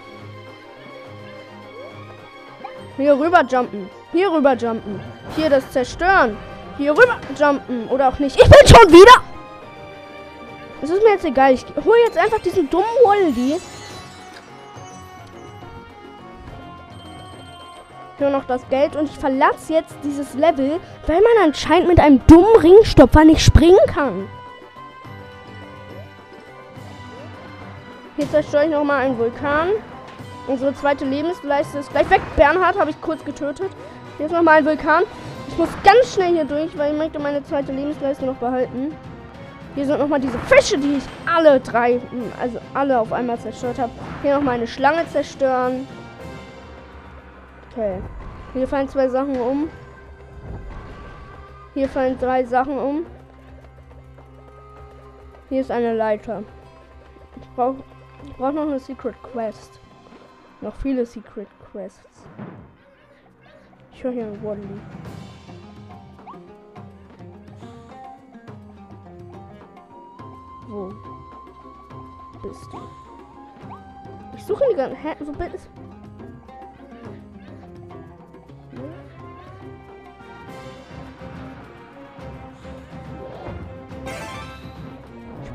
Hier 2.97 3.19
rüber 3.19 3.45
jumpen. 3.45 3.91
Hier 4.13 4.33
rüber 4.33 4.55
jumpen. 4.55 5.01
Hier 5.37 5.51
das 5.51 5.71
zerstören. 5.71 6.37
Hier 6.79 6.93
rüber 6.93 7.21
jumpen. 7.39 7.89
Oder 7.89 8.09
auch 8.09 8.19
nicht. 8.19 8.41
Ich 8.41 8.49
bin 8.49 8.67
schon 8.67 8.91
wieder. 8.91 9.23
Es 10.81 10.89
ist 10.89 11.03
mir 11.03 11.11
jetzt 11.11 11.25
egal. 11.25 11.53
Ich 11.53 11.67
hole 11.85 12.01
jetzt 12.07 12.17
einfach 12.17 12.41
diesen 12.41 12.71
dummen 12.71 12.87
Wally. 13.05 13.61
Nur 18.25 18.33
noch 18.33 18.47
das 18.47 18.67
Geld 18.71 18.97
und 18.97 19.11
ich 19.11 19.19
verlasse 19.19 19.75
jetzt 19.75 19.95
dieses 20.03 20.33
Level, 20.33 20.81
weil 21.07 21.21
man 21.21 21.45
anscheinend 21.45 21.89
mit 21.89 22.01
einem 22.01 22.27
dummen 22.27 22.57
Ringstopfer 22.57 23.23
nicht 23.23 23.43
springen 23.43 23.77
kann. 23.87 24.27
Hier 28.17 28.31
zerstöre 28.31 28.65
ich 28.65 28.71
nochmal 28.71 29.05
einen 29.05 29.19
Vulkan. 29.19 29.69
Unsere 30.47 30.75
zweite 30.75 31.05
Lebensleiste 31.05 31.77
ist 31.81 31.91
gleich 31.91 32.09
weg. 32.09 32.23
Bernhard 32.35 32.79
habe 32.79 32.89
ich 32.89 33.01
kurz 33.03 33.23
getötet. 33.27 33.71
Hier 34.17 34.25
ist 34.25 34.33
nochmal 34.33 34.61
ein 34.61 34.65
Vulkan. 34.65 35.03
Ich 35.49 35.59
muss 35.59 35.69
ganz 35.85 36.15
schnell 36.15 36.33
hier 36.33 36.47
durch, 36.47 36.79
weil 36.79 36.93
ich 36.93 36.99
möchte 36.99 37.19
meine 37.19 37.45
zweite 37.45 37.73
Lebensleiste 37.73 38.25
noch 38.25 38.37
behalten. 38.37 38.97
Hier 39.75 39.85
sind 39.85 39.99
nochmal 39.99 40.21
diese 40.21 40.39
Fische, 40.39 40.79
die 40.79 40.95
ich 40.97 41.05
alle 41.31 41.61
drei, 41.61 42.01
also 42.41 42.59
alle 42.73 42.99
auf 42.99 43.13
einmal 43.13 43.39
zerstört 43.39 43.79
habe. 43.79 43.93
Hier 44.23 44.37
nochmal 44.37 44.55
eine 44.55 44.67
Schlange 44.67 45.07
zerstören. 45.13 45.87
Okay. 47.71 48.01
Hier 48.55 48.69
fallen 48.69 48.89
zwei 48.89 49.09
Sachen 49.09 49.39
um. 49.41 49.69
Hier 51.75 51.89
fallen 51.89 52.17
drei 52.19 52.45
Sachen 52.45 52.79
um. 52.79 53.05
Hier 55.49 55.61
ist 55.61 55.73
eine 55.73 55.93
Leiter. 55.93 56.45
Ich 57.41 57.49
brauche 57.51 57.83
brauch 58.39 58.53
noch 58.53 58.63
eine 58.63 58.79
Secret 58.79 59.17
Quest. 59.25 59.81
Noch 60.61 60.75
viele 60.77 61.05
Secret 61.05 61.49
Quests. 61.73 62.29
Ich 63.93 64.05
höre 64.05 64.13
hier 64.13 64.25
einen 64.25 64.43
Wally. 64.43 64.81
Wo 70.69 70.93
bist 72.41 72.73
du? 72.73 72.79
Ich 74.37 74.45
suche 74.45 74.63
die 74.71 74.77
ganze. 74.77 74.97
Hä? 74.97 75.17
Wo 75.19 75.33
bist 75.33 75.69
du? 75.77 75.94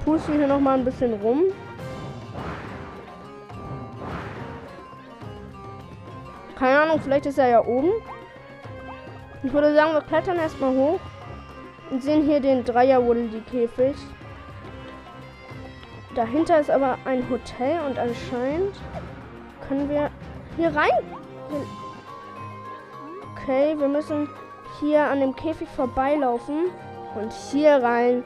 Pusten 0.03 0.37
hier 0.37 0.47
noch 0.47 0.59
mal 0.59 0.77
ein 0.77 0.85
bisschen 0.85 1.13
rum. 1.21 1.43
Keine 6.57 6.81
Ahnung, 6.81 6.99
vielleicht 7.01 7.25
ist 7.25 7.37
er 7.37 7.47
ja 7.47 7.65
oben. 7.65 7.89
Ich 9.43 9.53
würde 9.53 9.73
sagen, 9.73 9.93
wir 9.93 10.01
klettern 10.01 10.37
erstmal 10.37 10.71
hoch 10.71 10.99
und 11.89 12.03
sehen 12.03 12.23
hier 12.23 12.41
den 12.41 12.65
Dreier 12.65 13.05
Woolly 13.05 13.41
Käfig. 13.49 13.95
Dahinter 16.15 16.59
ist 16.59 16.69
aber 16.69 16.97
ein 17.05 17.29
Hotel 17.29 17.79
und 17.87 17.97
anscheinend 17.97 18.75
können 19.67 19.89
wir 19.89 20.09
hier 20.57 20.75
rein. 20.75 20.89
Okay, 23.31 23.75
wir 23.79 23.87
müssen 23.87 24.27
hier 24.79 25.03
an 25.05 25.21
dem 25.21 25.35
Käfig 25.35 25.69
vorbeilaufen 25.69 26.65
und 27.15 27.31
hier 27.31 27.81
rein. 27.81 28.23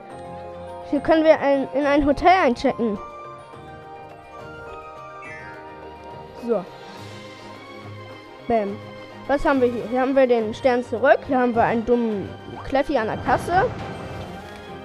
Hier 0.94 1.02
können 1.02 1.24
wir 1.24 1.40
ein, 1.40 1.68
in 1.74 1.88
ein 1.88 2.06
Hotel 2.06 2.30
einchecken. 2.30 3.00
So. 6.48 6.64
Bam. 8.48 8.78
Was 9.26 9.44
haben 9.44 9.60
wir 9.60 9.70
hier? 9.70 9.88
Hier 9.90 10.02
haben 10.02 10.16
wir 10.16 10.28
den 10.28 10.54
Stern 10.54 10.84
zurück. 10.84 11.18
Hier 11.26 11.40
haben 11.40 11.56
wir 11.56 11.64
einen 11.64 11.84
dummen 11.84 12.30
Kleffi 12.68 12.96
an 12.96 13.08
der 13.08 13.18
Kasse. 13.18 13.66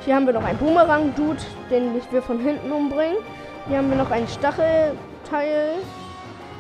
Hier 0.06 0.14
haben 0.14 0.24
wir 0.24 0.32
noch 0.32 0.44
einen 0.44 0.56
Boomerang-Dude, 0.56 1.42
den 1.70 2.00
wir 2.10 2.22
von 2.22 2.40
hinten 2.40 2.72
umbringen. 2.72 3.18
Hier 3.66 3.76
haben 3.76 3.90
wir 3.90 3.98
noch 3.98 4.10
einen 4.10 4.28
Stachelteil. 4.28 5.74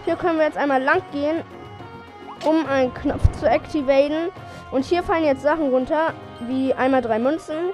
Hier 0.04 0.16
können 0.16 0.36
wir 0.36 0.44
jetzt 0.44 0.58
einmal 0.58 0.82
lang 0.82 1.00
gehen, 1.10 1.42
um 2.44 2.66
einen 2.66 2.92
Knopf 2.92 3.26
zu 3.40 3.50
aktivieren. 3.50 4.28
Und 4.72 4.84
hier 4.84 5.02
fallen 5.02 5.24
jetzt 5.24 5.40
Sachen 5.40 5.70
runter, 5.70 6.12
wie 6.46 6.74
einmal 6.74 7.00
drei 7.00 7.18
Münzen, 7.18 7.72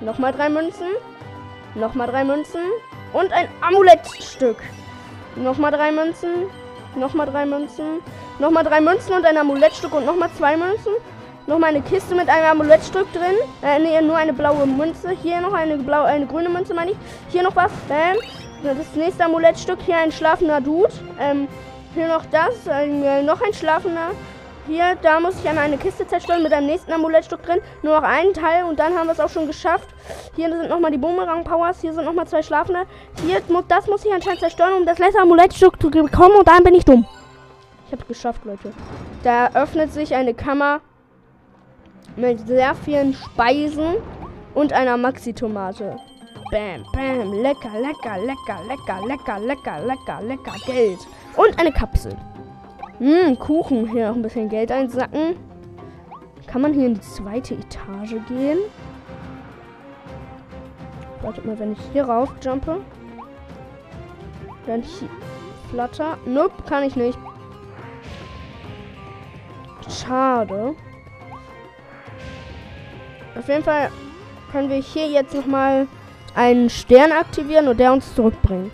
Nochmal 0.00 0.32
drei 0.32 0.48
Münzen. 0.48 0.86
Nochmal 1.78 2.08
drei 2.08 2.24
Münzen. 2.24 2.60
Und 3.12 3.32
ein 3.32 3.48
Amulettstück. 3.60 4.56
Nochmal 5.36 5.70
drei 5.70 5.92
Münzen. 5.92 6.46
Nochmal 6.96 7.26
drei 7.26 7.46
Münzen. 7.46 8.00
Nochmal 8.38 8.64
drei 8.64 8.80
Münzen 8.80 9.12
und 9.12 9.24
ein 9.24 9.36
Amulettstück 9.36 9.94
und 9.94 10.04
nochmal 10.04 10.30
zwei 10.36 10.56
Münzen. 10.56 10.92
Nochmal 11.46 11.70
eine 11.70 11.82
Kiste 11.82 12.14
mit 12.14 12.28
einem 12.28 12.46
Amulettstück 12.46 13.10
drin. 13.12 13.36
Äh, 13.62 13.78
nee, 13.78 14.00
nur 14.02 14.16
eine 14.16 14.32
blaue 14.32 14.66
Münze. 14.66 15.10
Hier 15.10 15.40
noch 15.40 15.54
eine 15.54 15.78
blaue, 15.78 16.06
eine 16.06 16.26
grüne 16.26 16.48
Münze, 16.48 16.74
meine 16.74 16.90
ich. 16.90 16.96
Hier 17.30 17.42
noch 17.42 17.56
was. 17.56 17.72
Bam. 17.88 18.16
Das 18.62 18.94
nächste 18.94 19.24
Amulettstück. 19.24 19.78
Hier 19.86 19.98
ein 19.98 20.12
schlafender 20.12 20.60
Dude. 20.60 20.92
Ähm, 21.18 21.48
hier 21.94 22.08
noch 22.08 22.26
das. 22.26 22.68
Ein, 22.68 23.02
äh, 23.02 23.22
noch 23.22 23.40
ein 23.40 23.54
schlafender 23.54 24.10
hier, 24.68 24.96
da 25.02 25.18
muss 25.18 25.40
ich 25.40 25.48
einmal 25.48 25.64
eine 25.64 25.78
Kiste 25.78 26.06
zerstören 26.06 26.42
mit 26.42 26.52
einem 26.52 26.66
nächsten 26.66 26.92
Amulettstück 26.92 27.42
drin. 27.42 27.60
Nur 27.82 27.96
noch 27.96 28.06
einen 28.06 28.34
Teil 28.34 28.64
und 28.64 28.78
dann 28.78 28.94
haben 28.94 29.06
wir 29.06 29.12
es 29.12 29.20
auch 29.20 29.30
schon 29.30 29.46
geschafft. 29.46 29.88
Hier 30.36 30.50
sind 30.50 30.68
nochmal 30.68 30.90
die 30.90 30.98
Boomerang-Powers. 30.98 31.80
Hier 31.80 31.92
sind 31.94 32.04
nochmal 32.04 32.28
zwei 32.28 32.42
Schlafende. 32.42 32.86
Hier, 33.24 33.40
das 33.66 33.86
muss 33.86 34.04
ich 34.04 34.12
anscheinend 34.12 34.40
zerstören, 34.40 34.74
um 34.74 34.86
das 34.86 34.98
letzte 34.98 35.20
Amulettstück 35.20 35.80
zu 35.80 35.90
bekommen. 35.90 36.36
Und 36.36 36.46
dann 36.46 36.62
bin 36.62 36.74
ich 36.74 36.84
dumm. 36.84 37.06
Ich 37.86 37.92
habe 37.92 38.02
es 38.02 38.08
geschafft, 38.08 38.44
Leute. 38.44 38.72
Da 39.22 39.48
öffnet 39.54 39.92
sich 39.92 40.14
eine 40.14 40.34
Kammer 40.34 40.80
mit 42.16 42.46
sehr 42.46 42.74
vielen 42.74 43.14
Speisen 43.14 43.94
und 44.54 44.72
einer 44.74 44.98
Maxi-Tomate. 44.98 45.96
Bam, 46.50 46.84
bam, 46.92 47.32
lecker, 47.42 47.70
lecker, 47.80 48.18
lecker, 48.18 48.60
lecker, 48.68 49.06
lecker, 49.06 49.40
lecker, 49.40 49.80
lecker, 49.80 50.22
lecker, 50.22 50.54
Geld. 50.66 50.98
Und 51.36 51.58
eine 51.58 51.72
Kapsel. 51.72 52.14
Hm, 52.98 53.38
Kuchen. 53.38 53.88
Hier 53.90 54.08
noch 54.08 54.16
ein 54.16 54.22
bisschen 54.22 54.48
Geld 54.48 54.72
einsacken. 54.72 55.36
Kann 56.46 56.62
man 56.62 56.72
hier 56.72 56.86
in 56.86 56.94
die 56.94 57.00
zweite 57.00 57.54
Etage 57.54 58.16
gehen? 58.28 58.58
Wartet 61.22 61.44
mal, 61.44 61.58
wenn 61.58 61.72
ich 61.72 61.78
hier 61.92 62.04
rauf 62.04 62.30
jumpe. 62.42 62.80
Dann 64.66 64.82
hier. 64.82 65.08
Flatter. 65.70 66.16
Nope, 66.24 66.62
kann 66.66 66.82
ich 66.82 66.96
nicht. 66.96 67.18
Schade. 69.88 70.74
Auf 73.38 73.48
jeden 73.48 73.62
Fall 73.62 73.90
können 74.50 74.70
wir 74.70 74.78
hier 74.78 75.06
jetzt 75.08 75.34
nochmal 75.34 75.86
einen 76.34 76.70
Stern 76.70 77.12
aktivieren 77.12 77.68
und 77.68 77.78
der 77.78 77.92
uns 77.92 78.14
zurückbringt. 78.14 78.72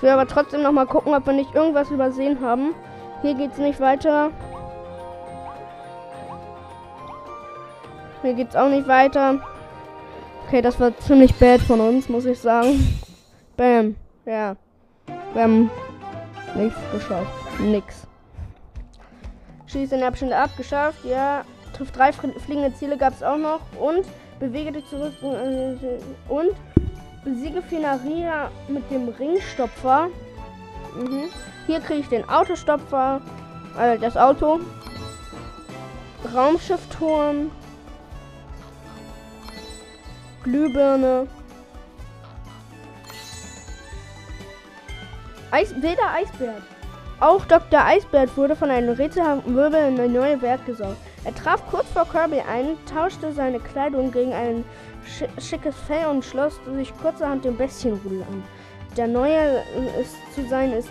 Ich 0.00 0.02
will 0.02 0.12
aber 0.12 0.26
trotzdem 0.26 0.62
noch 0.62 0.72
mal 0.72 0.86
gucken, 0.86 1.12
ob 1.12 1.26
wir 1.26 1.34
nicht 1.34 1.54
irgendwas 1.54 1.90
übersehen 1.90 2.40
haben. 2.40 2.74
Hier 3.20 3.34
geht's 3.34 3.58
nicht 3.58 3.80
weiter. 3.80 4.30
Hier 8.22 8.32
geht's 8.32 8.56
auch 8.56 8.70
nicht 8.70 8.88
weiter. 8.88 9.40
Okay, 10.46 10.62
das 10.62 10.80
war 10.80 10.96
ziemlich 11.00 11.34
bad 11.34 11.60
von 11.60 11.80
uns, 11.80 12.08
muss 12.08 12.24
ich 12.24 12.40
sagen. 12.40 12.98
Bam. 13.58 13.94
Ja. 14.24 14.56
Haben 15.34 15.70
nichts 16.54 16.80
geschafft. 16.94 17.60
Nix. 17.60 18.06
Schießt 19.66 19.92
den 19.92 20.02
Abschnitt 20.02 20.32
ab, 20.32 20.48
geschafft. 20.56 21.04
Ja. 21.04 21.42
Trifft 21.74 21.98
drei 21.98 22.10
fliegende 22.12 22.72
Ziele 22.72 22.96
gab 22.96 23.12
es 23.12 23.22
auch 23.22 23.36
noch. 23.36 23.60
Und 23.78 24.06
bewege 24.38 24.72
dich 24.72 24.88
zurück. 24.88 25.12
Und 25.20 26.52
besiege 27.24 27.62
Finaria 27.62 28.50
mit 28.68 28.90
dem 28.90 29.08
Ringstopfer. 29.08 30.08
Mhm. 30.96 31.28
Hier 31.66 31.80
kriege 31.80 32.00
ich 32.00 32.08
den 32.08 32.28
Autostopfer. 32.28 33.20
Also 33.76 34.00
das 34.00 34.16
Auto. 34.16 34.60
Raumschiffturm. 36.34 37.50
Glühbirne. 40.42 41.26
Eis, 45.50 45.74
wilder 45.74 46.14
Eisbär. 46.14 46.54
Auch 47.20 47.44
Dr. 47.44 47.84
Eisbert 47.84 48.34
wurde 48.36 48.56
von 48.56 48.70
einem 48.70 48.94
rätselhaften 48.94 49.54
Wirbel 49.54 49.88
in 49.88 50.00
eine 50.00 50.08
neue 50.08 50.40
Welt 50.40 50.64
gesaugt. 50.64 50.96
Er 51.24 51.34
traf 51.34 51.62
kurz 51.70 51.86
vor 51.90 52.06
Kirby 52.06 52.40
ein, 52.40 52.78
tauschte 52.86 53.32
seine 53.32 53.60
Kleidung 53.60 54.10
gegen 54.10 54.32
ein 54.32 54.64
schickes 55.38 55.76
Fell 55.86 56.06
und 56.06 56.24
schloss 56.24 56.60
sich 56.74 56.96
kurzerhand 56.98 57.44
dem 57.44 57.56
Bestienrudel 57.56 58.22
an. 58.22 58.42
Der 58.96 59.06
Neue 59.06 59.62
ist 60.00 60.16
zu 60.34 60.46
sein 60.48 60.72
ist 60.72 60.88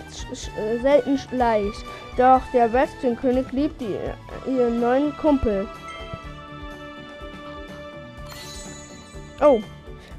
selten 0.81 1.19
leicht, 1.31 1.83
doch 2.17 2.41
der 2.53 2.69
Bestienkönig 2.69 3.51
liebt 3.51 3.81
die, 3.81 3.97
ihren 4.49 4.79
neuen 4.79 5.15
Kumpel. 5.17 5.67
Oh, 9.41 9.59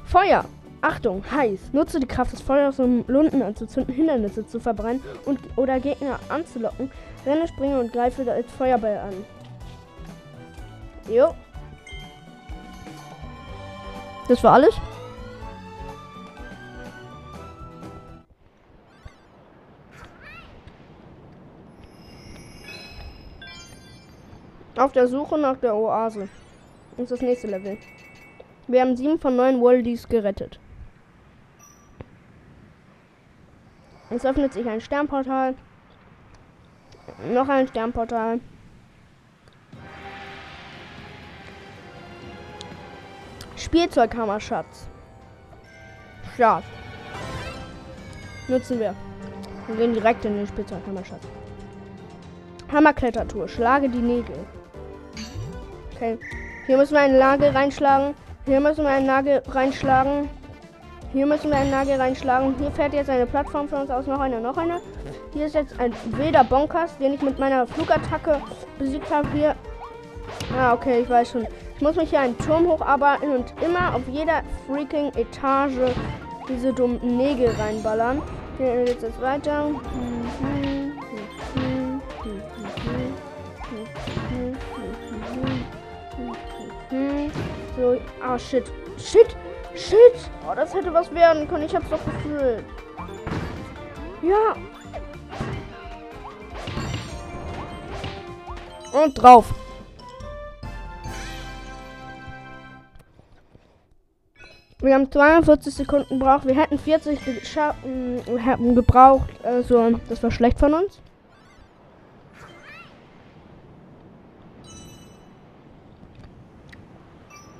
Feuer! 0.05 0.45
Achtung, 0.81 1.23
heiß. 1.29 1.73
Nutze 1.73 1.99
die 1.99 2.07
Kraft 2.07 2.33
des 2.33 2.41
Feuers, 2.41 2.79
um 2.79 3.05
Lunden 3.07 3.43
anzuzünden, 3.43 3.93
Hindernisse 3.93 4.47
zu 4.47 4.59
verbrennen 4.59 5.01
und 5.25 5.39
oder 5.55 5.79
Gegner 5.79 6.19
anzulocken. 6.27 6.91
Renne, 7.23 7.47
springe 7.47 7.79
und 7.79 7.93
greife 7.93 8.25
das 8.25 8.45
Feuerball 8.57 8.97
an. 8.97 9.13
Jo. 11.07 11.35
Das 14.31 14.41
war 14.45 14.53
alles? 14.53 14.73
Auf 24.77 24.93
der 24.93 25.09
Suche 25.09 25.37
nach 25.37 25.57
der 25.57 25.75
Oase. 25.75 26.29
Das 26.91 27.03
ist 27.03 27.11
das 27.11 27.21
nächste 27.21 27.47
Level. 27.47 27.77
Wir 28.67 28.79
haben 28.79 28.95
sieben 28.95 29.19
von 29.19 29.35
neun 29.35 29.61
Waldies 29.61 30.07
gerettet. 30.07 30.61
Es 34.11 34.25
öffnet 34.25 34.53
sich 34.53 34.65
ein 34.65 34.79
Sternportal. 34.79 35.55
Noch 37.33 37.49
ein 37.49 37.67
Sternportal. 37.67 38.39
Spielzeughammerschatz. 43.63 44.87
Start. 46.33 46.63
Nutzen 48.47 48.79
wir. 48.79 48.95
Wir 49.67 49.75
gehen 49.75 49.93
direkt 49.93 50.25
in 50.25 50.35
den 50.35 50.47
Spielzeughammerschatz. 50.47 51.21
Hammerklettertour. 52.71 53.47
Schlage 53.47 53.87
die 53.87 53.99
Nägel. 53.99 54.35
Okay. 55.93 56.17
Hier 56.65 56.77
müssen 56.77 56.93
wir 56.93 57.01
eine 57.01 57.19
Lage 57.19 57.53
reinschlagen. 57.53 58.15
Hier 58.45 58.59
müssen 58.59 58.83
wir 58.83 58.89
einen 58.89 59.05
Nagel 59.05 59.43
reinschlagen. 59.47 60.27
Hier 61.13 61.27
müssen 61.27 61.51
wir 61.51 61.57
einen 61.57 61.69
Nagel 61.69 61.97
reinschlagen. 61.97 62.55
Hier 62.57 62.71
fährt 62.71 62.93
jetzt 62.93 63.11
eine 63.11 63.27
Plattform 63.27 63.69
für 63.69 63.75
uns 63.75 63.91
aus. 63.91 64.07
Noch 64.07 64.19
eine, 64.19 64.41
noch 64.41 64.57
eine. 64.57 64.81
Hier 65.33 65.45
ist 65.45 65.53
jetzt 65.53 65.79
ein 65.79 65.93
wilder 66.17 66.43
Bonkers, 66.43 66.97
den 66.97 67.13
ich 67.13 67.21
mit 67.21 67.37
meiner 67.37 67.67
Flugattacke 67.67 68.41
besiegt 68.79 69.11
habe. 69.11 69.27
Hier. 69.33 69.55
Ah, 70.57 70.73
okay, 70.73 71.01
ich 71.01 71.09
weiß 71.09 71.31
schon. 71.31 71.45
Ich 71.81 71.87
muss 71.87 71.95
mich 71.95 72.11
hier 72.11 72.19
einen 72.19 72.37
Turm 72.37 72.67
hocharbeiten 72.67 73.31
und 73.37 73.55
immer 73.59 73.95
auf 73.95 74.03
jeder 74.07 74.43
freaking 74.67 75.11
Etage 75.15 75.95
diese 76.47 76.71
dummen 76.71 76.99
Nägel 77.17 77.49
reinballern. 77.59 78.21
Hier 78.59 78.85
geht 78.85 79.01
jetzt 79.01 79.19
weiter. 79.19 79.65
So, 87.75 87.97
ah, 88.23 88.37
shit. 88.37 88.71
Shit! 88.99 89.35
Shit! 89.73 89.97
Oh, 90.47 90.53
das 90.55 90.75
hätte 90.75 90.93
was 90.93 91.11
werden 91.15 91.47
können. 91.47 91.65
Ich 91.65 91.75
hab's 91.75 91.89
doch 91.89 92.05
gefühlt. 92.05 92.63
Ja. 94.21 94.55
Und 98.91 99.15
drauf. 99.15 99.51
Wir 104.81 104.95
haben 104.95 105.11
42 105.11 105.73
Sekunden 105.75 106.17
gebraucht. 106.17 106.47
Wir 106.47 106.55
hätten 106.55 106.79
40 106.79 107.19
hätten 107.19 108.75
gebraucht. 108.75 109.29
Also, 109.43 109.99
das 110.09 110.23
war 110.23 110.31
schlecht 110.31 110.59
von 110.59 110.73
uns. 110.73 110.99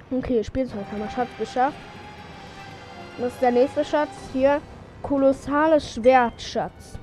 Okay, 0.10 0.44
Spielzeug 0.44 0.84
haben 0.92 1.00
wir 1.00 1.10
Schatz 1.10 1.30
geschafft. 1.38 1.78
Das 3.18 3.32
ist 3.34 3.42
der 3.42 3.52
nächste 3.52 3.86
Schatz. 3.86 4.10
Hier. 4.34 4.60
Kolossales 5.04 5.94
Schwertschatz. 5.94 6.98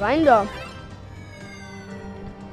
Rein 0.00 0.24
da. 0.24 0.46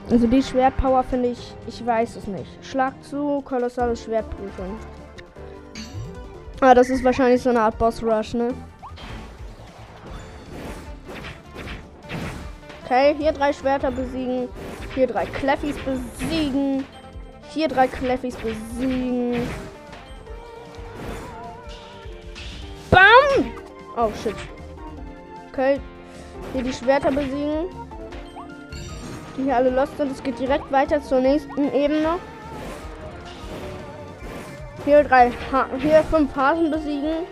Also 0.10 0.28
die 0.28 0.44
Schwertpower 0.44 1.04
finde 1.04 1.30
ich, 1.30 1.56
ich 1.68 1.86
weiß 1.86 2.18
es 2.18 2.28
nicht. 2.28 2.66
Schlag 2.66 2.94
zu, 3.04 3.42
kolossales 3.42 4.04
Schwertprüfung. 4.04 4.78
Ah, 6.63 6.76
das 6.76 6.91
ist 6.91 7.04
wahrscheinlich 7.04 7.41
so 7.41 7.50
eine 7.50 7.62
Art 7.62 7.76
Boss 7.80 8.04
Rush, 8.04 8.36
ne? 8.36 8.54
Okay, 12.86 13.15
hier 13.17 13.32
drei 13.32 13.52
Schwerter 13.52 13.89
besiegen. 13.89 14.47
Hier 14.93 15.08
drei 15.08 15.26
Kleffis 15.26 15.76
besiegen. 15.78 16.86
Hier 17.50 17.67
drei 17.67 17.88
Kleffis 17.88 18.36
besiegen. 18.36 19.41
Bam! 22.91 23.52
Oh, 23.97 24.12
shit. 24.21 24.36
Okay. 25.52 25.80
Hier 26.54 26.62
die 26.62 26.74
Schwerter 26.74 27.12
besiegen. 27.12 27.65
Die 29.36 29.43
hier 29.43 29.56
alle 29.56 29.71
lost 29.71 29.97
sind. 29.97 30.12
Es 30.12 30.21
geht 30.21 30.38
direkt 30.38 30.71
weiter 30.71 31.02
zur 31.02 31.21
nächsten 31.21 31.74
Ebene. 31.74 32.19
Hier 34.84 35.04
drei, 35.04 35.32
ha 35.52 35.67
hier 35.78 36.04
fünf 36.04 36.36
Hasen 36.36 36.72
besiegen. 36.72 37.28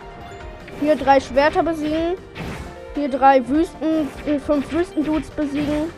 Hier 0.80 0.94
drei 0.94 1.18
Schwerter 1.20 1.62
besiegen. 1.62 2.16
Hier 2.94 3.08
drei 3.08 3.46
Wüsten, 3.48 4.08
äh, 4.26 4.38
fünf 4.38 4.72
Wüstendudes 4.72 5.30
besiegen. 5.30 5.92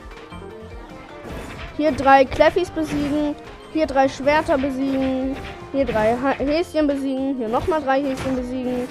Hier 1.76 1.92
drei 1.92 2.24
Kleffis 2.24 2.70
besiegen. 2.70 3.34
Hier 3.72 3.86
drei 3.86 4.08
Schwerter 4.08 4.56
besiegen. 4.56 5.36
Hier 5.72 5.84
drei 5.84 6.16
Häschen 6.38 6.86
besiegen. 6.86 7.36
Hier 7.36 7.48
nochmal 7.48 7.82
drei 7.82 8.02
Häschen 8.02 8.36
besiegen. 8.36 8.88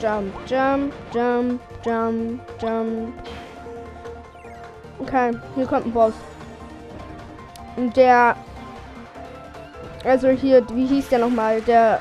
Jump, 0.00 0.32
jump, 0.46 0.92
jump, 1.14 1.60
jump, 1.84 2.40
jump. 2.60 3.14
Okay, 4.98 5.30
hier 5.54 5.66
kommt 5.66 5.86
ein 5.86 5.92
Boss. 5.92 6.14
Der. 7.76 8.36
Also 10.04 10.28
hier, 10.28 10.64
wie 10.74 10.86
hieß 10.86 11.08
der 11.08 11.20
nochmal? 11.20 11.60
Der. 11.62 12.00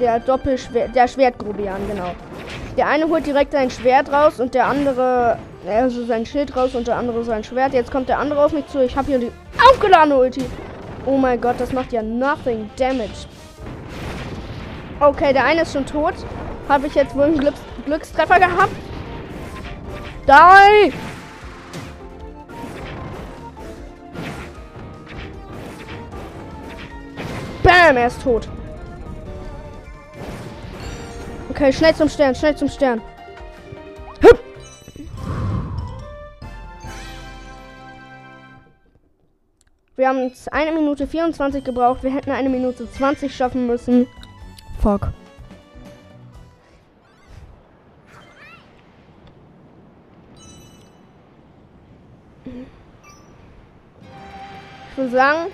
Der 0.00 0.20
Doppelschwert. 0.20 0.94
Der 0.94 1.06
Schwertgrubian, 1.06 1.80
genau. 1.88 2.10
Der 2.76 2.86
eine 2.88 3.08
holt 3.08 3.26
direkt 3.26 3.52
sein 3.52 3.70
Schwert 3.70 4.12
raus 4.12 4.40
und 4.40 4.54
der 4.54 4.66
andere. 4.66 5.38
Also 5.66 6.04
sein 6.06 6.24
Schild 6.24 6.56
raus 6.56 6.74
und 6.74 6.86
der 6.86 6.96
andere 6.96 7.24
sein 7.24 7.44
Schwert. 7.44 7.74
Jetzt 7.74 7.90
kommt 7.90 8.08
der 8.08 8.18
andere 8.18 8.44
auf 8.44 8.52
mich 8.52 8.66
zu. 8.68 8.82
Ich 8.82 8.96
habe 8.96 9.08
hier 9.08 9.18
die 9.18 9.32
aufgeladene 9.70 10.16
Ulti. 10.16 10.44
Oh 11.04 11.16
mein 11.16 11.40
Gott, 11.40 11.56
das 11.58 11.72
macht 11.72 11.92
ja 11.92 12.02
nothing 12.02 12.70
damage. 12.78 13.26
Okay, 15.00 15.32
der 15.32 15.44
eine 15.44 15.62
ist 15.62 15.72
schon 15.72 15.86
tot. 15.86 16.14
Habe 16.68 16.86
ich 16.86 16.94
jetzt 16.94 17.14
wohl 17.14 17.24
einen 17.24 17.38
Glücks 17.38 17.60
Glückstreffer 17.86 18.38
gehabt? 18.38 18.72
Die! 20.26 20.92
Bam, 27.88 27.96
er 27.96 28.08
ist 28.08 28.22
tot. 28.22 28.46
Okay, 31.48 31.72
schnell 31.72 31.94
zum 31.94 32.10
Stern, 32.10 32.34
schnell 32.34 32.54
zum 32.54 32.68
Stern. 32.68 33.00
Hüpp. 34.20 34.38
Wir 39.96 40.06
haben 40.06 40.18
jetzt 40.18 40.52
eine 40.52 40.72
Minute 40.72 41.06
24 41.06 41.64
gebraucht. 41.64 42.02
Wir 42.02 42.12
hätten 42.12 42.30
eine 42.30 42.50
Minute 42.50 42.92
20 42.92 43.34
schaffen 43.34 43.66
müssen. 43.66 44.06
Fuck. 44.82 45.08
Ich 54.90 54.98
würde 54.98 55.10
sagen, 55.10 55.50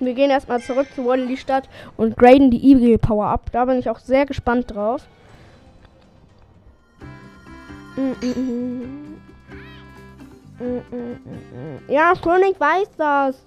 wir 0.00 0.14
gehen 0.14 0.30
erstmal 0.30 0.60
zurück 0.60 0.86
zu 0.94 1.06
Waddle 1.06 1.36
Stadt 1.36 1.68
und 1.96 2.16
graden 2.16 2.50
die 2.50 2.70
Eagle 2.70 2.98
Power 2.98 3.26
ab. 3.26 3.50
Da 3.52 3.64
bin 3.64 3.78
ich 3.78 3.88
auch 3.88 3.98
sehr 3.98 4.26
gespannt 4.26 4.74
drauf. 4.74 5.06
Ja, 11.88 12.14
schon, 12.16 12.42
ich 12.42 12.60
weiß 12.60 12.90
das. 12.96 13.44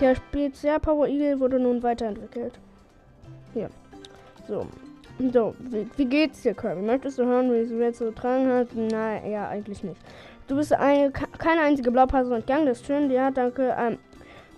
Der 0.00 0.16
Spezial 0.16 0.80
Power 0.80 1.06
Eagle 1.06 1.38
wurde 1.38 1.60
nun 1.60 1.82
weiterentwickelt. 1.82 2.58
Hier. 3.52 3.70
So. 4.48 4.66
So, 5.32 5.54
wie, 5.60 5.88
wie 5.96 6.06
geht's 6.06 6.42
dir, 6.42 6.54
Kirby? 6.54 6.82
Möchtest 6.82 7.20
du 7.20 7.24
hören, 7.24 7.52
wie 7.52 7.58
es 7.58 7.70
jetzt 7.70 7.98
so 7.98 8.10
tragen 8.10 8.52
hat? 8.52 8.74
Nein, 8.74 9.30
ja, 9.30 9.48
eigentlich 9.48 9.84
nicht. 9.84 10.00
Du 10.48 10.56
bist 10.56 10.72
eine, 10.72 11.12
keine 11.12 11.60
einzige 11.60 11.92
Blaupause 11.92 12.34
entgangen, 12.34 12.66
das 12.66 12.80
ist 12.80 12.86
schön. 12.86 13.10
Ja, 13.12 13.30
danke. 13.30 13.76
Ähm, 13.78 13.98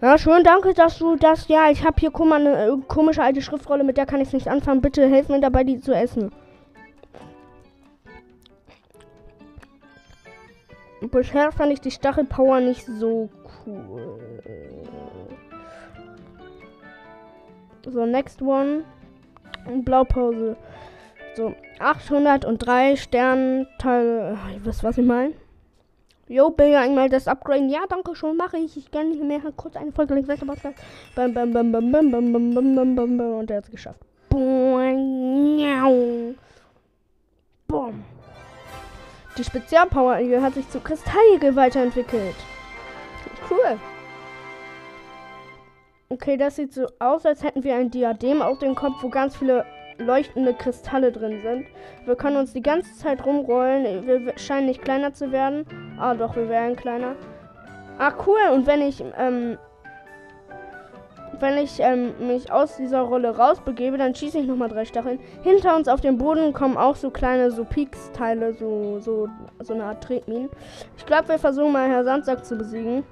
Ja, 0.01 0.17
schön, 0.17 0.45
danke, 0.45 0.75
dass 0.75 0.99
du 0.99 1.17
das. 1.17 1.49
Ja, 1.49 1.71
ich 1.71 1.85
habe 1.85 1.99
hier 1.99 2.13
guck 2.13 2.29
mal, 2.29 2.41
eine 2.41 2.67
äh, 2.67 2.77
komische 2.87 3.21
alte 3.21 3.43
Schriftrolle, 3.43 3.83
mit 3.83 3.97
der 3.97 4.07
kann 4.07 4.21
ich 4.21 4.33
nicht 4.33 4.47
anfangen. 4.47 4.81
Bitte 4.81 5.09
helf 5.09 5.29
mir 5.29 5.41
dabei, 5.41 5.65
die 5.65 5.81
zu 5.81 5.93
essen. 5.93 6.31
Bisher 11.01 11.51
fand 11.51 11.73
ich 11.73 11.81
die 11.81 11.91
Stachelpower 11.91 12.61
nicht 12.61 12.87
so 12.87 13.29
cool. 13.67 14.21
So, 17.87 18.07
next 18.07 18.41
one. 18.41 18.85
Blaupause. 19.85 20.57
So, 21.37 21.55
803 21.81 22.97
Sternteile. 22.97 24.39
Ihr 24.55 24.65
wisst, 24.65 24.85
was 24.85 24.99
ich 24.99 25.05
meine? 25.05 25.33
Jo, 26.29 26.51
bin 26.51 26.71
ja 26.71 26.81
einmal 26.81 27.09
das 27.09 27.27
Upgrade. 27.27 27.67
Ja, 27.67 27.81
danke 27.89 28.15
schon, 28.15 28.37
mache 28.37 28.59
ich. 28.59 28.77
Ich 28.77 28.91
kann 28.91 29.11
nicht 29.11 29.23
mehr. 29.23 29.41
Kurz 29.57 29.77
eine 29.77 29.93
Folge 29.93 30.15
links 30.15 30.29
weiter. 30.29 30.47
Bam, 31.15 31.35
bam, 31.35 31.53
bam, 31.53 31.73
bam, 31.73 31.91
bam, 31.91 32.11
bam, 32.11 32.33
bam, 32.33 32.55
bam, 32.55 32.75
bam, 32.75 32.97
bam, 32.97 33.19
bam. 33.19 33.39
Und 33.39 33.51
der 33.51 33.59
hat 33.59 33.65
es 33.65 33.71
geschafft. 33.71 34.01
Boom. 37.67 38.05
Die 39.37 39.45
Spezialpower 39.45 40.19
hat 40.41 40.55
sich 40.55 40.69
zu 40.71 40.79
Kristalligel 40.79 41.57
weiterentwickelt. 41.57 42.37
Cool. 43.51 43.79
Okay, 46.09 46.37
das 46.37 46.57
sieht 46.57 46.73
so 46.73 46.87
aus, 47.01 47.27
als 47.27 47.43
hätten 47.43 47.65
wir 47.65 47.75
ein 47.75 47.91
Diadem 47.91 48.41
auf 48.41 48.61
dem 48.61 48.77
Kopf, 48.77 49.03
wo 49.03 49.09
ganz 49.09 49.37
viele 49.37 49.67
leuchtende 49.99 50.55
Kristalle 50.55 51.13
drin 51.13 51.41
sind. 51.43 51.67
Wir 52.05 52.17
können 52.17 52.37
uns 52.37 52.53
die 52.53 52.63
ganze 52.63 52.95
Zeit 52.97 53.25
rumrollen. 53.25 54.07
Wir 54.07 54.37
scheinen 54.39 54.67
nicht 54.67 54.83
kleiner 54.83 55.13
zu 55.13 55.33
werden. 55.33 55.65
Ah, 55.99 56.15
doch, 56.15 56.37
wir 56.37 56.49
werden 56.49 56.77
kleiner. 56.77 57.17
Ah, 57.99 58.13
cool. 58.27 58.41
Und 58.53 58.67
wenn 58.67 58.83
ich, 58.83 59.03
ähm, 59.19 59.57
wenn 61.41 61.59
ich 61.59 61.79
ähm, 61.81 62.13
mich 62.27 62.51
aus 62.51 62.77
dieser 62.77 63.03
Rolle 63.03 63.37
rausbegebe, 63.37 63.99
dann 63.99 64.15
schieße 64.15 64.39
ich 64.39 64.47
nochmal 64.47 64.69
drei 64.69 64.85
Stacheln. 64.85 65.21
Hinter 65.43 65.77
uns 65.77 65.89
auf 65.89 66.01
dem 66.01 66.19
Boden 66.19 66.53
kommen 66.53 66.77
auch 66.77 66.97
so 66.97 67.11
kleine 67.11 67.51
so 67.51 67.65
Peaks-Teile, 67.65 68.55
so, 68.55 68.99
so, 69.01 69.29
so 69.61 69.75
eine 69.75 69.85
Art 69.85 70.03
Tretminen. 70.03 70.51
Ich 70.97 71.07
glaube, 71.07 71.29
wir 71.29 71.39
versuchen 71.39 71.73
mal 71.73 71.89
Herr 71.89 72.05
Sandsack 72.05 72.45
zu 72.45 72.57
besiegen. 72.57 73.05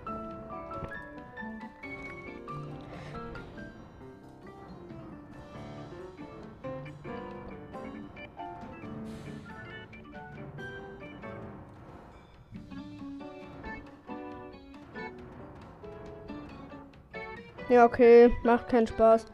Ja, 17.73 17.87
okay. 17.87 18.31
Macht 18.43 18.69
keinen 18.69 18.87
Spaß. 18.87 19.25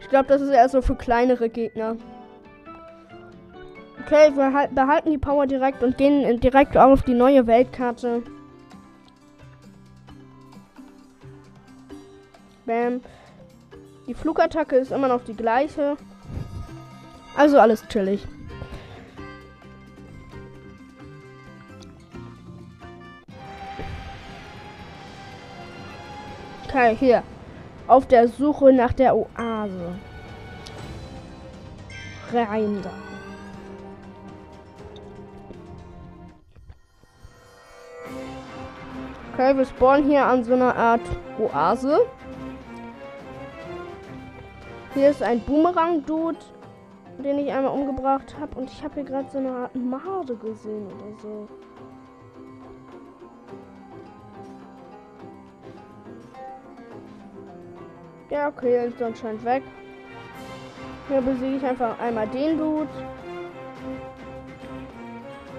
Ich 0.00 0.08
glaube, 0.08 0.28
das 0.28 0.40
ist 0.40 0.50
eher 0.50 0.68
so 0.68 0.80
für 0.82 0.94
kleinere 0.94 1.48
Gegner. 1.48 1.96
Okay, 4.04 4.30
wir 4.36 4.68
behalten 4.70 5.10
die 5.10 5.18
Power 5.18 5.48
direkt 5.48 5.82
und 5.82 5.98
gehen 5.98 6.38
direkt 6.38 6.76
auf 6.76 7.02
die 7.02 7.14
neue 7.14 7.48
Weltkarte. 7.48 8.22
Bam. 12.66 13.00
Die 14.06 14.14
Flugattacke 14.14 14.76
ist 14.76 14.92
immer 14.92 15.08
noch 15.08 15.24
die 15.24 15.34
gleiche. 15.34 15.96
Also 17.36 17.58
alles 17.58 17.84
chillig. 17.88 18.24
Okay, 26.68 26.94
hier 26.94 27.24
auf 27.88 28.06
der 28.06 28.28
Suche 28.28 28.72
nach 28.72 28.92
der 28.92 29.16
Oase. 29.16 29.94
Rein 32.32 32.82
da. 32.82 32.90
Okay, 39.32 39.56
wir 39.56 39.64
spawnen 39.64 40.08
hier 40.08 40.24
an 40.26 40.44
so 40.44 40.52
einer 40.52 40.76
Art 40.76 41.00
Oase. 41.38 42.00
Hier 44.94 45.10
ist 45.10 45.22
ein 45.22 45.40
Boomerang-Dude, 45.40 46.38
den 47.18 47.38
ich 47.38 47.52
einmal 47.52 47.72
umgebracht 47.72 48.36
habe. 48.38 48.58
Und 48.58 48.70
ich 48.70 48.82
habe 48.82 48.94
hier 48.94 49.04
gerade 49.04 49.30
so 49.30 49.38
eine 49.38 49.50
Art 49.50 49.74
Made 49.76 50.34
gesehen 50.36 50.86
oder 50.86 51.20
so. 51.22 51.48
Ja, 58.30 58.48
okay, 58.48 58.86
ist 58.86 59.00
anscheinend 59.02 59.42
weg. 59.44 59.62
Hier 61.08 61.22
besiege 61.22 61.56
ich 61.56 61.64
einfach 61.64 61.98
einmal 61.98 62.26
den 62.28 62.58
Dude. 62.58 62.88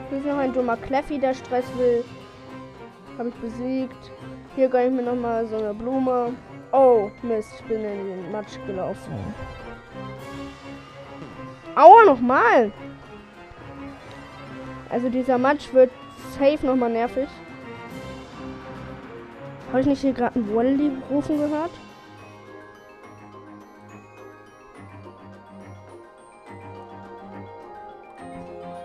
Hier 0.09 0.17
ist 0.19 0.27
noch 0.27 0.37
ein 0.37 0.53
dummer 0.53 0.77
Kleffi, 0.77 1.17
der 1.17 1.33
Stress 1.33 1.65
will. 1.77 2.03
Habe 3.17 3.29
ich 3.29 3.35
besiegt. 3.35 4.11
Hier 4.55 4.69
gönne 4.69 4.85
ich 4.85 4.93
mir 4.93 5.01
nochmal 5.01 5.47
so 5.47 5.57
eine 5.57 5.73
Blume. 5.73 6.35
Oh, 6.71 7.09
Mist, 7.23 7.51
ich 7.59 7.65
bin 7.65 7.83
in 7.83 8.07
den 8.07 8.31
Matsch 8.31 8.59
gelaufen. 8.67 9.13
Aua, 11.75 12.05
nochmal! 12.05 12.71
Also 14.91 15.09
dieser 15.09 15.39
Matsch 15.39 15.73
wird 15.73 15.89
safe 16.37 16.63
nochmal 16.65 16.91
nervig. 16.91 17.29
Habe 19.69 19.81
ich 19.81 19.87
nicht 19.87 20.01
hier 20.01 20.13
gerade 20.13 20.35
einen 20.35 20.55
Wally 20.55 20.91
rufen 21.09 21.37
gehört? 21.37 21.71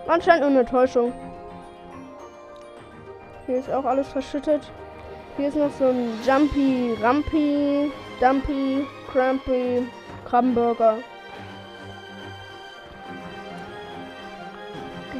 Anscheinend 0.07 0.41
nur 0.41 0.59
eine 0.59 0.65
Täuschung. 0.65 1.13
Hier 3.45 3.57
ist 3.57 3.71
auch 3.71 3.85
alles 3.85 4.07
verschüttet. 4.07 4.71
Hier 5.37 5.49
ist 5.49 5.57
noch 5.57 5.71
so 5.77 5.85
ein 5.85 6.11
Jumpy, 6.25 6.95
Rumpy, 7.03 7.91
Dumpy, 8.19 8.85
Crampy, 9.11 9.87
Krabbenburger. 10.25 10.97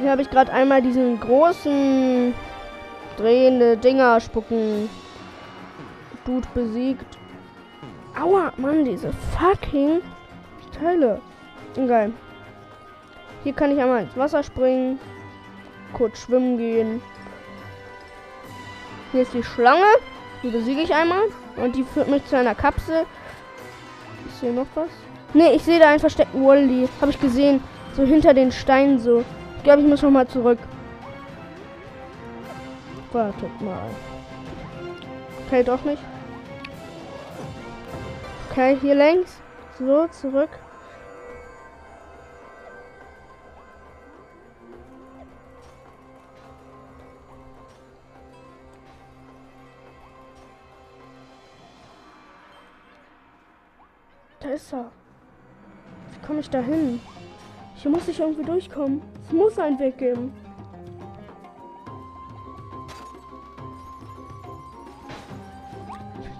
Hier 0.00 0.10
habe 0.10 0.22
ich 0.22 0.30
gerade 0.30 0.52
einmal 0.52 0.82
diesen 0.82 1.18
großen 1.20 2.34
drehende 3.16 3.76
Dinger 3.76 4.20
spucken 4.20 4.88
Dude 6.24 6.48
besiegt. 6.54 7.18
Aua, 8.20 8.52
Mann, 8.56 8.84
diese 8.84 9.12
fucking 9.38 10.00
Teile. 10.78 11.20
Geil. 11.74 12.12
Hier 13.46 13.54
kann 13.54 13.70
ich 13.70 13.80
einmal 13.80 14.02
ins 14.02 14.16
Wasser 14.16 14.42
springen. 14.42 14.98
Kurz 15.92 16.18
schwimmen 16.18 16.58
gehen. 16.58 17.00
Hier 19.12 19.22
ist 19.22 19.34
die 19.34 19.44
Schlange. 19.44 19.86
Die 20.42 20.48
besiege 20.48 20.80
ich 20.80 20.92
einmal. 20.92 21.22
Und 21.54 21.76
die 21.76 21.84
führt 21.84 22.08
mich 22.08 22.26
zu 22.26 22.36
einer 22.36 22.56
Kapsel. 22.56 23.06
Ist 24.26 24.40
hier 24.40 24.52
noch 24.52 24.66
was? 24.74 24.88
Ne, 25.32 25.52
ich 25.52 25.62
sehe 25.62 25.78
da 25.78 25.90
einen 25.90 26.00
versteckten 26.00 26.44
Wally. 26.44 26.88
Habe 27.00 27.12
ich 27.12 27.20
gesehen. 27.20 27.62
So 27.94 28.02
hinter 28.02 28.34
den 28.34 28.50
Steinen 28.50 28.98
so. 28.98 29.22
Ich 29.58 29.62
glaube, 29.62 29.82
ich 29.82 29.86
muss 29.86 30.02
noch 30.02 30.10
mal 30.10 30.26
zurück. 30.26 30.58
Wartet 33.12 33.60
mal. 33.60 33.90
Okay, 35.46 35.62
doch 35.62 35.84
nicht. 35.84 36.02
Okay, 38.50 38.76
hier 38.80 38.96
längs. 38.96 39.40
So, 39.78 40.08
zurück. 40.08 40.50
Da 54.46 54.52
ist 54.52 54.72
er. 54.72 54.90
Wie 56.12 56.26
komme 56.26 56.38
ich 56.38 56.48
da 56.48 56.60
hin? 56.60 57.00
Hier 57.74 57.90
muss 57.90 58.06
ich 58.06 58.20
irgendwie 58.20 58.44
durchkommen. 58.44 59.02
Es 59.26 59.32
muss 59.32 59.58
einen 59.58 59.76
Weg 59.80 59.98
geben. 59.98 60.32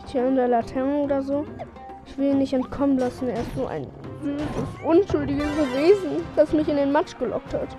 Hier 0.06 0.28
in 0.28 0.36
der 0.36 0.46
Laterne 0.46 0.98
oder 0.98 1.20
so. 1.20 1.46
Ich 2.06 2.16
will 2.16 2.30
ihn 2.30 2.38
nicht 2.38 2.52
entkommen 2.52 2.96
lassen. 2.96 3.28
Er 3.28 3.40
ist 3.40 3.56
so 3.56 3.66
ein 3.66 3.88
unschuldiges 4.84 5.48
Wesen, 5.74 6.24
das 6.36 6.52
mich 6.52 6.68
in 6.68 6.76
den 6.76 6.92
Matsch 6.92 7.18
gelockt 7.18 7.54
hat. 7.54 7.76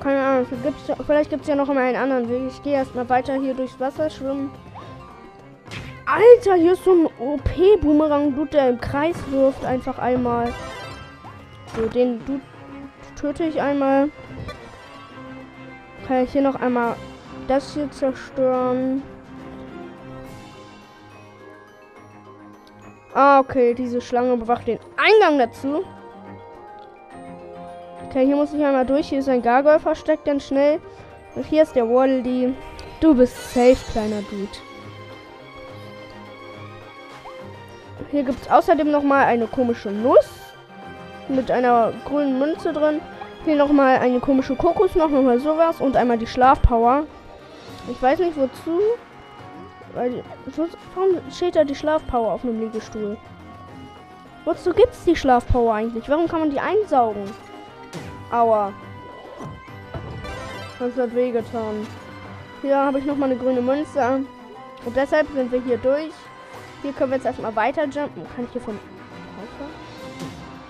Keine 0.00 0.20
Ahnung, 0.20 0.46
vielleicht 1.06 1.30
gibt 1.30 1.42
es 1.42 1.48
ja 1.48 1.56
noch 1.56 1.66
mal 1.66 1.78
einen 1.78 1.96
anderen 1.96 2.28
Weg. 2.28 2.52
Ich 2.52 2.62
gehe 2.62 2.74
erstmal 2.74 3.08
weiter 3.08 3.34
hier 3.34 3.54
durchs 3.54 3.80
Wasser 3.80 4.08
schwimmen. 4.08 4.50
Alter, 6.18 6.54
hier 6.56 6.72
ist 6.72 6.82
so 6.82 6.90
ein 6.90 7.06
OP-Boomerang-Dude, 7.20 8.50
der 8.50 8.70
im 8.70 8.80
Kreis 8.80 9.16
wirft. 9.30 9.64
Einfach 9.64 10.00
einmal. 10.00 10.52
So, 11.76 11.86
den 11.86 12.18
Dude 12.24 12.40
töte 13.14 13.44
ich 13.44 13.60
einmal. 13.60 14.10
Kann 16.08 16.24
ich 16.24 16.32
hier 16.32 16.42
noch 16.42 16.56
einmal 16.56 16.96
das 17.46 17.72
hier 17.72 17.88
zerstören. 17.92 19.00
Ah, 23.14 23.38
okay, 23.38 23.74
diese 23.74 24.00
Schlange 24.00 24.36
bewacht 24.38 24.66
den 24.66 24.80
Eingang 24.96 25.38
dazu. 25.38 25.84
Okay, 28.08 28.26
hier 28.26 28.34
muss 28.34 28.52
ich 28.52 28.64
einmal 28.64 28.86
durch. 28.86 29.08
Hier 29.08 29.20
ist 29.20 29.28
ein 29.28 29.42
Gargoyle 29.42 29.78
versteckt, 29.78 30.24
ganz 30.24 30.48
schnell. 30.48 30.80
Und 31.36 31.46
hier 31.46 31.62
ist 31.62 31.76
der 31.76 31.88
Waddle. 31.88 32.54
Du 33.00 33.14
bist 33.14 33.54
safe, 33.54 33.76
kleiner 33.92 34.22
Dude. 34.22 34.67
Hier 38.10 38.22
gibt 38.22 38.40
es 38.40 38.50
außerdem 38.50 38.90
noch 38.90 39.02
mal 39.02 39.24
eine 39.24 39.46
komische 39.46 39.90
Nuss 39.90 40.28
mit 41.28 41.50
einer 41.50 41.92
grünen 42.06 42.38
Münze 42.38 42.72
drin. 42.72 43.00
Hier 43.44 43.56
noch 43.56 43.70
mal 43.70 43.98
eine 43.98 44.20
komische 44.20 44.56
Kokos, 44.56 44.94
noch 44.94 45.10
mal 45.10 45.38
sowas 45.38 45.80
und 45.80 45.96
einmal 45.96 46.18
die 46.18 46.26
Schlafpower. 46.26 47.04
Ich 47.90 48.00
weiß 48.00 48.18
nicht 48.20 48.36
wozu. 48.36 48.80
Weil, 49.94 50.22
warum 50.94 51.18
steht 51.30 51.56
da 51.56 51.64
die 51.64 51.74
Schlafpower 51.74 52.32
auf 52.32 52.44
einem 52.44 52.60
Liegestuhl? 52.60 53.16
Wozu 54.44 54.72
gibt 54.72 54.92
es 54.92 55.04
die 55.04 55.16
Schlafpower 55.16 55.74
eigentlich? 55.74 56.08
Warum 56.08 56.28
kann 56.28 56.40
man 56.40 56.50
die 56.50 56.60
einsaugen? 56.60 57.24
Aua. 58.30 58.72
Das 60.78 60.96
hat 60.96 61.14
wehgetan. 61.14 61.86
Hier 62.62 62.76
habe 62.76 62.98
ich 62.98 63.04
noch 63.04 63.16
mal 63.16 63.26
eine 63.26 63.36
grüne 63.36 63.60
Münze. 63.60 64.24
Und 64.84 64.96
deshalb 64.96 65.26
sind 65.34 65.50
wir 65.52 65.60
hier 65.60 65.78
durch. 65.78 66.12
Hier 66.82 66.92
können 66.92 67.10
wir 67.10 67.16
jetzt 67.16 67.26
erstmal 67.26 67.54
weiter 67.56 67.84
jumpen. 67.84 68.26
Kann 68.34 68.44
ich 68.44 68.52
hier 68.52 68.60
von... 68.60 68.78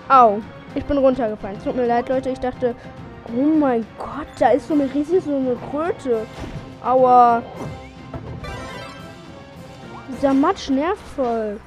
Au. 0.09 0.41
Ich 0.75 0.85
bin 0.85 0.99
runtergefallen. 0.99 1.63
Tut 1.63 1.77
mir 1.77 1.87
leid, 1.87 2.09
Leute. 2.09 2.31
Ich 2.31 2.41
dachte... 2.41 2.75
Oh 3.37 3.43
mein 3.43 3.87
Gott, 3.99 4.27
da 4.39 4.51
ist 4.51 4.69
so 4.69 4.75
eine 4.75 4.93
riesige 4.93 5.21
so 5.21 5.37
eine 5.37 5.55
Kröte. 5.71 6.27
Aua. 6.83 7.43
Dieser 10.09 10.33
Matsch 10.33 10.71
nervt 10.71 11.07
voll. 11.15 11.61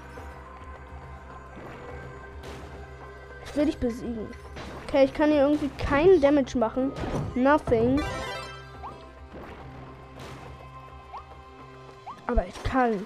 Ich 3.45 3.56
will 3.56 3.65
dich 3.65 3.77
besiegen. 3.77 4.27
Okay, 4.88 5.06
ich 5.06 5.13
kann 5.13 5.30
hier 5.30 5.43
irgendwie 5.43 5.69
keinen 5.77 6.19
Damage 6.19 6.58
machen. 6.58 6.91
Nothing. 7.36 8.01
Aber 12.25 12.45
ich 12.47 12.63
kann. 12.63 13.06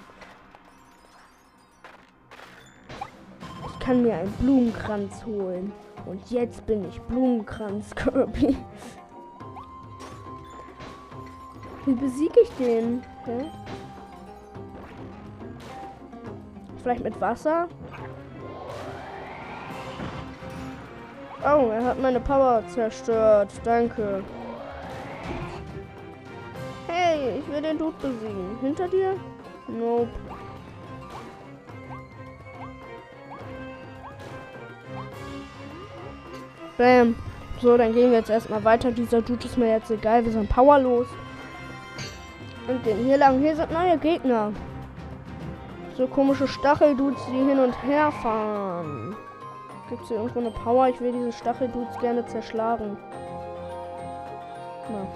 Kann 3.86 4.02
mir 4.02 4.16
einen 4.16 4.32
Blumenkranz 4.32 5.24
holen. 5.24 5.72
Und 6.06 6.28
jetzt 6.28 6.66
bin 6.66 6.84
ich 6.88 7.00
Blumenkranz 7.02 7.94
Kirby. 7.94 8.56
Wie 11.84 11.92
besiege 11.92 12.40
ich 12.42 12.50
den? 12.56 13.04
Okay. 13.22 13.48
Vielleicht 16.82 17.04
mit 17.04 17.20
Wasser? 17.20 17.68
Oh, 21.44 21.70
er 21.70 21.84
hat 21.84 22.02
meine 22.02 22.18
Power 22.18 22.64
zerstört. 22.66 23.52
Danke. 23.62 24.24
Hey, 26.88 27.38
ich 27.38 27.48
will 27.48 27.62
den 27.62 27.78
Dude 27.78 27.96
besiegen. 28.02 28.58
Hinter 28.60 28.88
dir? 28.88 29.14
Nope. 29.68 30.25
Bam. 36.76 37.16
So, 37.60 37.76
dann 37.76 37.94
gehen 37.94 38.10
wir 38.10 38.18
jetzt 38.18 38.30
erstmal 38.30 38.62
weiter. 38.64 38.90
Dieser 38.92 39.22
Dude 39.22 39.46
ist 39.46 39.56
mir 39.56 39.70
jetzt 39.70 39.90
egal. 39.90 40.24
Wir 40.24 40.32
sind 40.32 40.48
powerlos. 40.48 41.06
Und 42.68 42.84
den 42.84 43.04
hier 43.04 43.16
lang. 43.16 43.40
Hier 43.40 43.56
sind 43.56 43.72
neue 43.72 43.96
Gegner. 43.96 44.52
So 45.96 46.06
komische 46.06 46.46
Stacheldudes, 46.46 47.20
die 47.30 47.48
hin 47.48 47.58
und 47.58 47.72
her 47.82 48.12
fahren. 48.12 49.16
Gibt 49.88 50.02
es 50.02 50.08
hier 50.08 50.18
irgendwo 50.18 50.40
eine 50.40 50.50
Power? 50.50 50.88
Ich 50.88 51.00
will 51.00 51.12
diese 51.12 51.32
Stacheldudes 51.32 51.98
gerne 52.00 52.26
zerschlagen. 52.26 52.98
Na. 54.90 55.06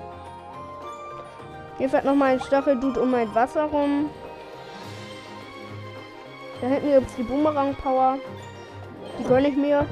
Hier 1.76 1.88
fährt 1.88 2.04
noch 2.04 2.14
mal 2.14 2.32
ein 2.32 2.40
Stacheldude 2.40 3.00
um 3.00 3.10
mein 3.10 3.34
Wasser 3.34 3.64
rum. 3.64 4.08
Da 6.60 6.68
hinten 6.68 6.92
gibt 6.92 7.08
es 7.08 7.16
die 7.16 7.22
Boomerang-Power. 7.22 8.18
Die 9.18 9.24
gönne 9.24 9.48
ich 9.48 9.56
mir. 9.56 9.86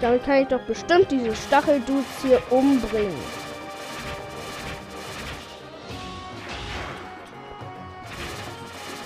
Damit 0.00 0.24
kann 0.24 0.42
ich 0.42 0.48
doch 0.48 0.60
bestimmt 0.60 1.10
diese 1.10 1.34
Stacheldudes 1.34 2.04
hier 2.22 2.40
umbringen. 2.50 3.16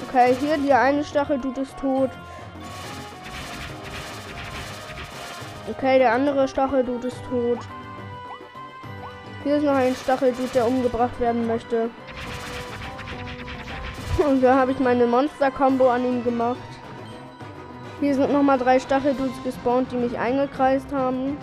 Okay, 0.08 0.34
hier 0.40 0.58
die 0.58 0.72
eine 0.72 1.04
Stachel 1.04 1.40
tut 1.40 1.56
es 1.58 1.74
tot. 1.76 2.10
Okay, 5.68 5.98
der 5.98 6.12
andere 6.12 6.48
Stachel 6.48 6.84
tut 6.84 7.04
es 7.04 7.14
tot. 7.28 7.60
Hier 9.44 9.56
ist 9.56 9.62
noch 9.62 9.76
ein 9.76 9.94
Stacheldude, 9.94 10.48
der 10.52 10.66
umgebracht 10.66 11.20
werden 11.20 11.46
möchte. 11.46 11.90
Und 14.28 14.42
da 14.42 14.56
habe 14.56 14.72
ich 14.72 14.80
meine 14.80 15.06
Monster-Combo 15.06 15.88
an 15.88 16.04
ihm 16.04 16.24
gemacht. 16.24 16.58
Hier 18.00 18.14
sind 18.14 18.32
noch 18.32 18.42
mal 18.42 18.58
drei 18.58 18.80
Stacheldudes 18.80 19.42
gespawnt, 19.44 19.92
die 19.92 19.96
mich 19.96 20.18
eingekreist 20.18 20.90
haben. 20.92 21.36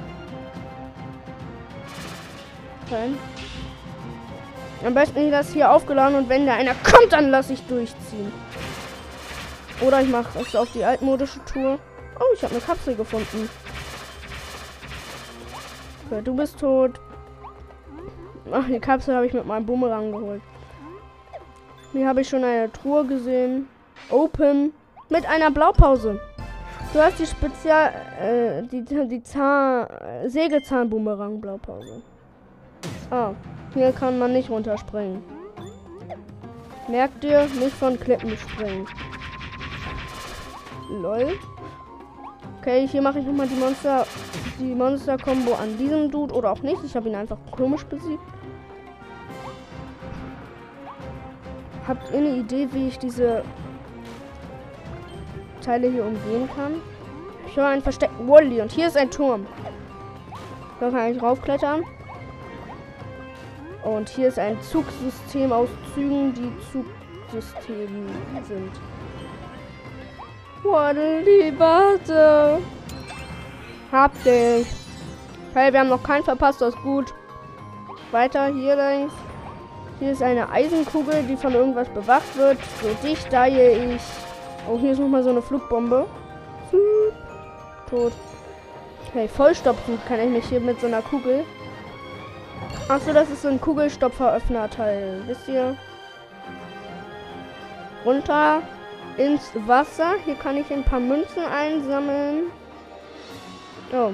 Okay. 2.85 3.13
Am 4.85 4.93
besten 4.93 5.19
ich 5.19 5.31
das 5.31 5.53
hier 5.53 5.71
aufgeladen 5.71 6.17
und 6.17 6.29
wenn 6.29 6.45
da 6.45 6.53
einer 6.53 6.73
kommt, 6.73 7.13
dann 7.13 7.29
lasse 7.29 7.53
ich 7.53 7.61
durchziehen. 7.67 8.31
Oder 9.81 10.01
ich 10.01 10.09
mache 10.09 10.39
es 10.39 10.55
auf 10.55 10.71
die 10.71 10.83
altmodische 10.83 11.43
Tour. 11.45 11.77
Oh, 12.19 12.33
ich 12.33 12.43
habe 12.43 12.53
eine 12.55 12.63
Kapsel 12.63 12.95
gefunden. 12.95 13.49
Okay, 16.09 16.21
du 16.23 16.35
bist 16.35 16.59
tot. 16.59 16.99
Ach, 18.51 18.65
die 18.67 18.79
Kapsel 18.79 19.15
habe 19.15 19.27
ich 19.27 19.33
mit 19.33 19.45
meinem 19.45 19.65
Bumerang 19.65 20.11
geholt. 20.11 20.41
Hier 21.91 22.07
habe 22.07 22.21
ich 22.21 22.29
schon 22.29 22.43
eine 22.43 22.71
Truhe 22.71 23.05
gesehen. 23.05 23.67
Open. 24.09 24.73
Mit 25.09 25.27
einer 25.27 25.51
Blaupause. 25.51 26.19
Du 26.97 27.03
hast 27.03 27.19
die 27.19 27.27
Spezial... 27.27 27.93
Äh, 28.19 28.63
die, 28.63 28.83
die 28.83 29.21
Zahn... 29.21 29.85
Sägezahn-Bumerang-Blaupause. 30.25 32.01
Ah, 33.11 33.33
hier 33.75 33.91
kann 33.91 34.17
man 34.17 34.33
nicht 34.33 34.49
runterspringen. 34.49 35.21
Merkt 36.87 37.23
ihr, 37.23 37.43
nicht 37.43 37.75
von 37.75 37.99
Klippen 37.99 38.35
springen. 38.35 38.87
Lol. 40.89 41.37
Okay, 42.61 42.87
hier 42.87 43.03
mache 43.03 43.19
ich 43.19 43.27
nochmal 43.27 43.47
die 43.47 43.59
Monster, 43.59 44.07
die 44.59 44.73
Monster-Kombo 44.73 45.53
an 45.53 45.77
diesem 45.77 46.09
Dude 46.09 46.33
oder 46.33 46.51
auch 46.51 46.63
nicht. 46.63 46.83
Ich 46.83 46.95
habe 46.95 47.09
ihn 47.09 47.15
einfach 47.15 47.37
komisch 47.51 47.83
besiegt. 47.83 48.23
Habt 51.87 52.09
ihr 52.11 52.17
eine 52.17 52.37
Idee, 52.37 52.67
wie 52.71 52.87
ich 52.87 52.97
diese 52.97 53.43
Teile 55.67 55.91
hier 55.91 56.05
umgehen 56.05 56.49
kann? 56.55 56.81
Ich 57.45 57.57
höre 57.57 57.67
einen 57.67 57.81
versteckten 57.81 58.27
Wally 58.27 58.61
und 58.61 58.71
hier 58.71 58.87
ist 58.87 58.95
ein 58.95 59.11
Turm. 59.11 59.45
Da 60.79 60.89
kann 60.89 61.11
ich 61.11 61.21
raufklettern. 61.21 61.83
Und 63.83 64.07
hier 64.07 64.29
ist 64.29 64.39
ein 64.39 64.61
Zugsystem 64.61 65.51
aus 65.51 65.67
Zügen, 65.93 66.33
die 66.33 66.51
Zugsysteme 66.71 68.07
sind. 68.47 68.71
Waddle, 70.63 71.53
warte. 71.57 72.59
Hab 73.91 74.11
dich. 74.23 74.67
Hey, 75.53 75.73
wir 75.73 75.81
haben 75.81 75.89
noch 75.89 76.03
keinen 76.03 76.23
verpasst, 76.23 76.61
das 76.61 76.73
ist 76.75 76.81
gut. 76.81 77.13
Weiter, 78.11 78.47
hier 78.47 78.75
links. 78.77 79.13
Hier 79.99 80.11
ist 80.11 80.21
eine 80.21 80.49
Eisenkugel, 80.49 81.23
die 81.23 81.35
von 81.35 81.53
irgendwas 81.53 81.89
bewacht 81.89 82.37
wird. 82.37 82.57
So 82.81 83.07
dich 83.07 83.21
dahe 83.25 83.95
ich. 83.95 84.01
Oh, 84.69 84.77
hier 84.77 84.91
ist 84.91 84.99
nochmal 84.99 85.23
so 85.23 85.29
eine 85.29 85.41
Flugbombe. 85.41 86.05
Tot. 87.89 88.11
Okay, 89.07 89.27
vollstopfen 89.29 89.97
kann 90.07 90.19
ich 90.19 90.29
mich 90.29 90.45
hier 90.45 90.59
mit 90.59 90.81
so 90.81 90.87
einer 90.87 91.01
Kugel. 91.01 91.45
Achso, 92.89 93.13
das 93.13 93.29
ist 93.29 93.43
so 93.43 93.47
ein 93.47 93.61
Kugelstopferöffner-Teil. 93.61 95.23
Wisst 95.25 95.47
ihr? 95.47 95.77
Runter 98.05 98.61
ins 99.17 99.51
Wasser. 99.65 100.15
Hier 100.25 100.35
kann 100.35 100.57
ich 100.57 100.71
ein 100.71 100.83
paar 100.83 100.99
Münzen 100.99 101.43
einsammeln. 101.43 102.51
Oh. 103.93 104.11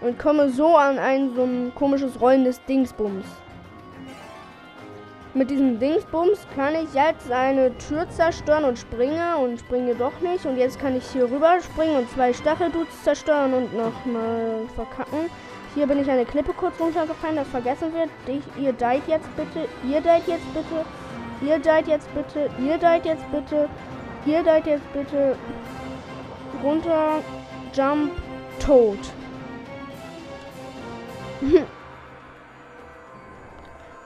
Und 0.00 0.18
komme 0.18 0.48
so 0.50 0.76
an 0.76 0.98
ein 0.98 1.34
so 1.36 1.44
ein 1.44 1.72
komisches 1.74 2.20
rollendes 2.20 2.64
Dingsbums. 2.64 3.26
Mit 5.32 5.48
diesem 5.48 5.78
Dingsbums 5.78 6.44
kann 6.56 6.74
ich 6.74 6.92
jetzt 6.92 7.30
eine 7.30 7.76
Tür 7.78 8.08
zerstören 8.10 8.64
und 8.64 8.76
springe 8.76 9.36
und 9.36 9.60
springe 9.60 9.94
doch 9.94 10.20
nicht. 10.20 10.44
Und 10.44 10.56
jetzt 10.56 10.80
kann 10.80 10.96
ich 10.96 11.06
hier 11.06 11.30
rüber 11.30 11.60
springen 11.60 11.98
und 11.98 12.10
zwei 12.10 12.32
Stacheldudes 12.32 13.04
zerstören 13.04 13.54
und 13.54 13.72
nochmal 13.72 14.66
verkacken. 14.74 15.30
Hier 15.76 15.86
bin 15.86 16.00
ich 16.00 16.10
eine 16.10 16.24
Klippe 16.24 16.52
kurz 16.52 16.80
runtergefallen, 16.80 17.36
das 17.36 17.46
vergessen 17.46 17.92
wird. 17.94 18.10
Ich, 18.26 18.42
ihr 18.60 18.72
deit 18.72 19.06
jetzt 19.06 19.28
bitte, 19.36 19.68
ihr 19.88 20.00
deit 20.00 20.26
jetzt 20.26 20.52
bitte, 20.52 20.84
ihr 21.46 21.58
deit 21.60 21.86
jetzt 21.86 22.12
bitte, 22.12 22.50
ihr 22.60 22.76
deit 22.78 23.06
jetzt 23.06 23.30
bitte, 23.30 23.68
ihr 24.26 24.42
deit 24.42 24.66
jetzt 24.66 24.92
bitte. 24.92 25.36
Runter, 26.64 27.22
Jump, 27.72 28.10
tot. 28.58 28.98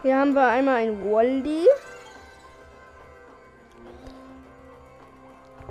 Hier 0.05 0.19
haben 0.19 0.35
wir 0.35 0.47
einmal 0.47 0.83
ein 0.83 1.03
Wally. 1.03 1.67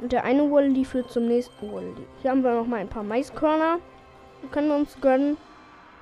Und 0.01 0.11
der 0.11 0.23
eine 0.23 0.49
Wally 0.49 0.83
führt 0.85 1.11
zum 1.11 1.27
nächsten 1.27 1.71
Wally. 1.71 2.07
Hier 2.19 2.31
haben 2.31 2.43
wir 2.43 2.55
noch 2.55 2.65
mal 2.65 2.77
ein 2.77 2.89
paar 2.89 3.03
Maiskörner. 3.03 3.77
Die 4.41 4.47
können 4.47 4.69
wir 4.69 4.75
uns 4.75 4.99
gönnen. 4.99 5.37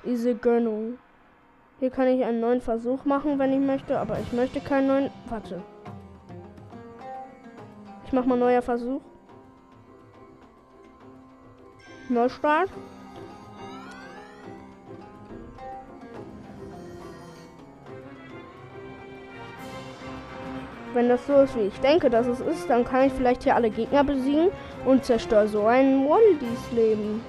Diese 0.02 0.34
Gönnung. 0.34 0.96
Hier 1.78 1.90
kann 1.90 2.08
ich 2.08 2.24
einen 2.24 2.40
neuen 2.40 2.62
Versuch 2.62 3.04
machen, 3.04 3.38
wenn 3.38 3.52
ich 3.52 3.60
möchte. 3.60 3.98
Aber 3.98 4.18
ich 4.18 4.32
möchte 4.32 4.60
keinen 4.60 4.86
neuen... 4.86 5.10
Warte. 5.28 5.60
Ich 8.06 8.14
mach 8.14 8.24
mal 8.24 8.38
neuer 8.38 8.62
Versuch. 8.62 9.02
Neustart. 12.08 12.70
Wenn 20.94 21.08
das 21.08 21.26
so 21.26 21.34
ist, 21.36 21.56
wie 21.56 21.68
ich 21.68 21.80
denke, 21.80 22.10
dass 22.10 22.26
es 22.26 22.40
ist, 22.40 22.68
dann 22.68 22.84
kann 22.84 23.06
ich 23.06 23.12
vielleicht 23.12 23.44
hier 23.44 23.56
alle 23.56 23.70
Gegner 23.70 24.04
besiegen 24.04 24.48
und 24.84 25.04
zerstöre 25.04 25.48
so 25.48 25.66
ein 25.66 26.06
Wandys 26.06 26.70
Leben. 26.72 27.22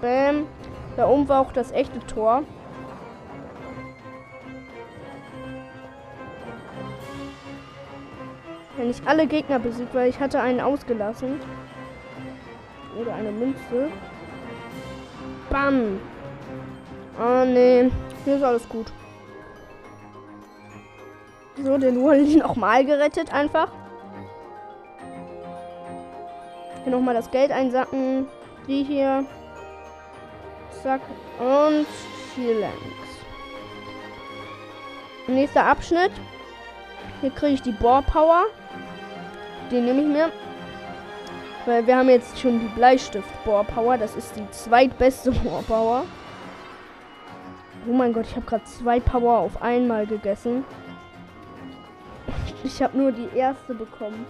Bam. 0.00 0.46
Da 0.96 1.06
oben 1.06 1.28
war 1.28 1.40
auch 1.40 1.52
das 1.52 1.70
echte 1.70 2.00
Tor. 2.00 2.42
Wenn 8.76 8.90
ich 8.90 9.06
alle 9.06 9.26
Gegner 9.26 9.58
besiegt, 9.58 9.94
weil 9.94 10.08
ich 10.08 10.18
hatte 10.18 10.40
einen 10.40 10.60
ausgelassen. 10.60 11.38
Oder 13.00 13.14
eine 13.14 13.30
Münze. 13.30 13.88
Bam. 15.48 16.00
Oh 17.20 17.44
nee. 17.44 17.90
Hier 18.24 18.36
ist 18.36 18.42
alles 18.42 18.68
gut. 18.68 18.92
So, 21.62 21.76
den 21.76 22.02
Wally 22.02 22.36
nochmal 22.36 22.84
gerettet 22.84 23.32
einfach. 23.32 23.68
Hier 26.84 26.92
nochmal 26.92 27.14
das 27.14 27.30
Geld 27.30 27.50
einsacken. 27.50 28.26
Die 28.66 28.82
hier. 28.82 29.26
Zack. 30.82 31.02
Und 31.38 31.86
hier 32.34 32.60
längs. 32.60 32.74
Nächster 35.26 35.66
Abschnitt. 35.66 36.12
Hier 37.20 37.30
kriege 37.30 37.54
ich 37.54 37.62
die 37.62 37.72
Bohr 37.72 38.02
Power. 38.02 38.44
Den 39.70 39.84
nehme 39.84 40.00
ich 40.00 40.08
mir. 40.08 40.32
Weil 41.66 41.86
wir 41.86 41.96
haben 41.96 42.08
jetzt 42.08 42.40
schon 42.40 42.58
die 42.58 42.74
Bleistift 42.74 43.28
Bohr 43.44 43.64
Power. 43.64 43.98
Das 43.98 44.16
ist 44.16 44.34
die 44.36 44.50
zweitbeste 44.50 45.30
Bohr 45.42 45.62
Power. 45.62 46.04
Oh 47.86 47.92
mein 47.92 48.12
Gott, 48.12 48.26
ich 48.26 48.36
habe 48.36 48.46
gerade 48.46 48.64
zwei 48.64 49.00
Power 49.00 49.38
auf 49.38 49.62
einmal 49.62 50.06
gegessen. 50.06 50.64
Ich 52.62 52.82
habe 52.82 52.96
nur 52.96 53.10
die 53.12 53.28
erste 53.34 53.74
bekommen. 53.74 54.26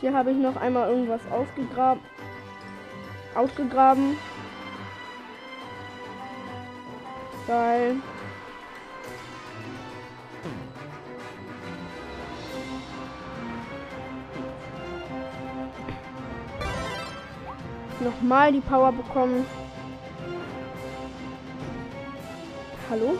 Hier 0.00 0.12
habe 0.12 0.32
ich 0.32 0.36
noch 0.36 0.56
einmal 0.56 0.88
irgendwas 0.88 1.20
ausgegraben. 1.30 2.02
Ausgegraben. 3.34 4.16
Geil. 7.46 7.96
Nochmal 18.00 18.52
die 18.52 18.60
Power 18.60 18.90
bekommen. 18.90 19.46
Hallo? 22.90 23.16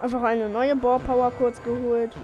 Einfach 0.00 0.22
eine 0.22 0.48
neue 0.48 0.76
Bohr 0.76 0.98
Power 0.98 1.30
kurz 1.30 1.62
geholt. 1.62 2.14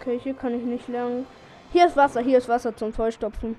Okay, 0.00 0.18
hier 0.18 0.34
kann 0.34 0.54
ich 0.54 0.64
nicht 0.64 0.88
lernen. 0.88 1.26
Hier 1.72 1.86
ist 1.86 1.96
Wasser, 1.96 2.20
hier 2.20 2.38
ist 2.38 2.48
Wasser 2.48 2.74
zum 2.74 2.92
Vollstopfen. 2.92 3.56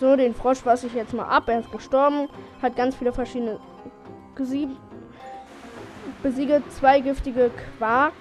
So, 0.00 0.16
den 0.16 0.34
Frosch 0.34 0.64
was 0.64 0.82
ich 0.82 0.94
jetzt 0.94 1.14
mal 1.14 1.28
ab. 1.28 1.48
Er 1.48 1.60
ist 1.60 1.70
gestorben. 1.70 2.28
Hat 2.60 2.74
ganz 2.74 2.96
viele 2.96 3.12
verschiedene 3.12 3.60
gesieben 4.34 4.76
Besiege 6.22 6.62
zwei 6.68 7.00
giftige 7.00 7.50
Quark. 7.78 8.12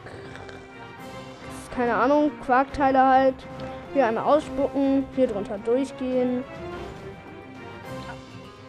Keine 1.76 1.96
Ahnung, 1.96 2.32
Quarkteile 2.46 3.06
halt. 3.06 3.36
Hier 3.94 4.06
einmal 4.08 4.24
ausspucken, 4.26 5.06
hier 5.16 5.28
drunter 5.28 5.58
durchgehen. 5.58 6.44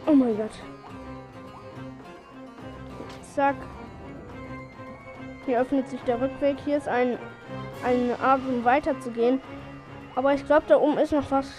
Oh 0.06 0.12
mein 0.12 0.36
Gott. 0.36 0.50
Zack. 3.34 3.56
Hier 5.46 5.60
öffnet 5.60 5.88
sich 5.88 6.00
der 6.02 6.20
Rückweg. 6.20 6.56
Hier 6.64 6.76
ist 6.76 6.88
ein, 6.88 7.18
eine 7.84 8.18
Art, 8.20 8.40
um 8.48 8.64
weiterzugehen. 8.64 9.40
Aber 10.14 10.34
ich 10.34 10.44
glaube, 10.46 10.64
da 10.68 10.76
oben 10.76 10.98
ist 10.98 11.12
noch 11.12 11.30
was, 11.30 11.50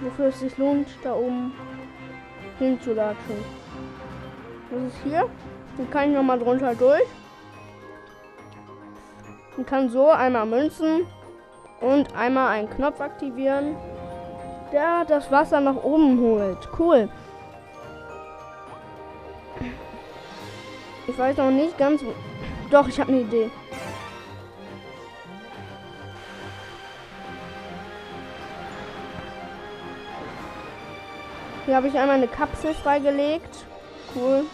wofür 0.00 0.26
es 0.26 0.40
sich 0.40 0.56
lohnt. 0.58 0.88
Da 1.02 1.14
oben. 1.14 1.52
hinzulatschen. 2.60 3.36
Was 4.70 4.82
ist 4.92 5.02
hier? 5.02 5.28
Dann 5.80 5.90
kann 5.90 6.10
ich 6.10 6.16
nochmal 6.16 6.38
drunter 6.38 6.74
durch. 6.74 7.06
Und 9.56 9.66
kann 9.66 9.88
so 9.88 10.10
einmal 10.10 10.44
Münzen 10.44 11.06
und 11.80 12.14
einmal 12.14 12.48
einen 12.48 12.68
Knopf 12.68 13.00
aktivieren, 13.00 13.76
der 14.72 15.06
das 15.06 15.30
Wasser 15.32 15.58
nach 15.58 15.76
oben 15.76 16.20
holt. 16.20 16.68
Cool. 16.78 17.08
Ich 21.06 21.18
weiß 21.18 21.38
noch 21.38 21.50
nicht 21.50 21.78
ganz. 21.78 22.02
Doch, 22.70 22.86
ich 22.86 23.00
habe 23.00 23.12
eine 23.12 23.22
Idee. 23.22 23.50
Hier 31.64 31.74
habe 31.74 31.88
ich 31.88 31.98
einmal 31.98 32.16
eine 32.16 32.28
Kapsel 32.28 32.74
freigelegt. 32.74 33.64
Cool. 34.14 34.44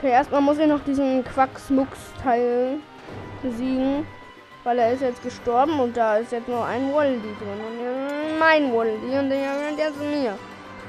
Okay, 0.00 0.12
erstmal 0.12 0.40
muss 0.40 0.56
ich 0.56 0.66
noch 0.66 0.82
diesen 0.82 1.22
Quacksmucks-Teil 1.22 2.78
besiegen. 3.42 4.06
Weil 4.64 4.78
er 4.78 4.92
ist 4.94 5.02
jetzt 5.02 5.22
gestorben 5.22 5.78
und 5.78 5.94
da 5.94 6.16
ist 6.16 6.32
jetzt 6.32 6.48
nur 6.48 6.64
ein 6.64 6.90
Woldi 6.90 7.20
drin. 7.20 7.60
Und 7.66 8.38
mein 8.38 8.72
Woldi 8.72 9.18
und 9.18 9.28
der 9.28 9.40
gehört 9.40 9.76
jetzt 9.76 10.00
mir. 10.00 10.38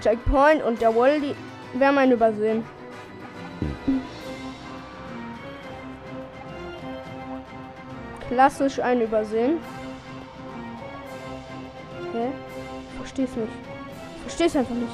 Checkpoint 0.01 0.63
und 0.63 0.79
der 0.79 0.95
Woldi. 0.95 1.35
Wer 1.73 1.91
mein 1.91 2.13
übersehen? 2.13 2.63
Klassisch 8.29 8.79
ein 8.79 9.01
Übersehen. 9.01 9.59
Ich 12.13 12.97
versteh's 12.97 13.35
nicht. 13.35 13.51
Ich 14.15 14.21
versteh's 14.21 14.55
einfach 14.55 14.75
nicht. 14.75 14.93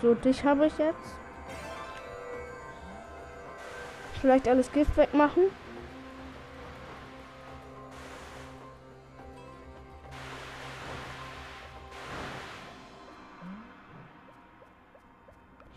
So, 0.00 0.14
dich 0.14 0.42
habe 0.42 0.66
ich 0.68 0.78
jetzt. 0.78 1.25
Vielleicht 4.26 4.48
alles 4.48 4.72
Gift 4.72 4.96
wegmachen. 4.96 5.44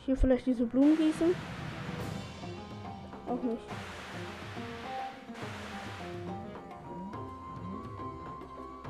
Hier 0.04 0.18
vielleicht 0.18 0.47
diese 0.47 0.66
Blumen 0.66 0.97
gießen. 0.97 1.36
Auch 3.28 3.43
nicht. 3.43 3.62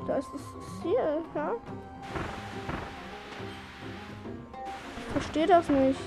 Da 0.06 0.16
ist 0.16 0.30
das 0.32 0.80
Ziel, 0.80 1.22
ja? 1.34 1.52
Ich 4.96 5.12
verstehe 5.12 5.46
das 5.46 5.68
nicht. 5.68 6.00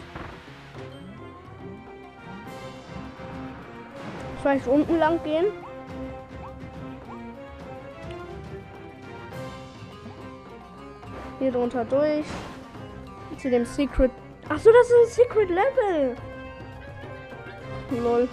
Vielleicht 4.44 4.68
unten 4.68 4.98
lang 4.98 5.24
gehen? 5.24 5.46
Hier 11.39 11.50
drunter 11.50 11.86
durch. 11.86 12.26
Zu 13.38 13.50
dem 13.50 13.66
Secret. 13.66 14.12
Achso, 14.50 14.70
das 14.70 14.88
ist 14.88 14.96
ein 15.02 15.26
Secret 15.26 15.50
Level. 15.50 16.18
Lol. 18.04 18.28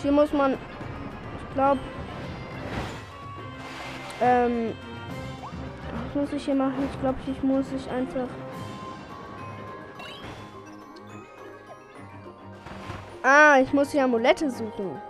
Hier 0.00 0.12
muss 0.12 0.32
man. 0.32 0.54
Ich 0.54 1.54
glaube. 1.54 1.80
Ähm. 4.22 4.72
Was 6.06 6.14
muss 6.14 6.32
ich 6.32 6.46
hier 6.46 6.54
machen? 6.54 6.88
Ich 6.90 7.00
glaube, 7.00 7.18
ich 7.26 7.42
muss 7.42 7.66
ich 7.72 7.90
einfach. 7.90 8.28
Ah, 13.24 13.60
ich 13.60 13.72
muss 13.72 13.92
hier 13.92 14.02
Amulette 14.02 14.50
suchen. 14.50 15.00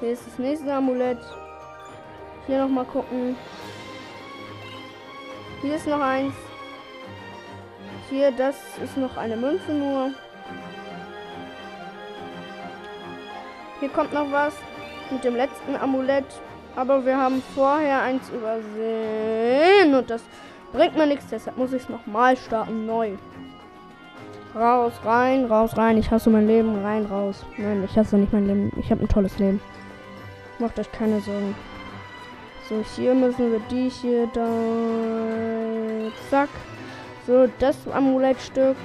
Hier 0.00 0.10
ist 0.10 0.26
das 0.26 0.38
nächste 0.38 0.72
Amulett. 0.72 1.18
Hier 2.46 2.62
noch 2.62 2.68
mal 2.68 2.84
gucken. 2.84 3.36
Hier 5.62 5.76
ist 5.76 5.86
noch 5.86 6.00
eins. 6.00 6.34
Hier, 8.10 8.32
das 8.32 8.56
ist 8.82 8.96
noch 8.96 9.16
eine 9.16 9.36
Münze 9.36 9.72
nur. 9.72 10.10
Hier 13.78 13.88
kommt 13.90 14.12
noch 14.12 14.32
was 14.32 14.54
mit 15.10 15.22
dem 15.22 15.36
letzten 15.36 15.76
Amulett. 15.76 16.26
Aber 16.74 17.06
wir 17.06 17.16
haben 17.16 17.42
vorher 17.54 18.02
eins 18.02 18.28
übersehen. 18.30 19.94
Und 19.94 20.10
das 20.10 20.22
bringt 20.72 20.96
mir 20.96 21.06
nichts. 21.06 21.26
Deshalb 21.30 21.56
muss 21.56 21.72
ich 21.72 21.82
es 21.82 21.88
nochmal 21.88 22.36
starten. 22.36 22.86
Neu. 22.86 23.16
Raus, 24.58 24.92
rein, 25.04 25.44
raus, 25.44 25.76
rein. 25.76 25.98
Ich 25.98 26.10
hasse 26.10 26.30
mein 26.30 26.48
Leben. 26.48 26.82
Rein, 26.82 27.06
raus. 27.06 27.46
Nein, 27.56 27.84
ich 27.84 27.96
hasse 27.96 28.16
nicht 28.16 28.32
mein 28.32 28.46
Leben. 28.48 28.72
Ich 28.80 28.90
habe 28.90 29.02
ein 29.02 29.08
tolles 29.08 29.38
Leben. 29.38 29.60
Macht 30.58 30.80
euch 30.80 30.90
keine 30.90 31.20
Sorgen. 31.20 31.54
So, 32.68 32.82
hier 32.96 33.14
müssen 33.14 33.52
wir 33.52 33.60
die 33.70 33.88
hier 33.88 34.26
da. 34.34 34.48
Zack. 36.28 36.48
So, 37.24 37.46
das 37.60 37.76
Amulettstück. 37.86 38.76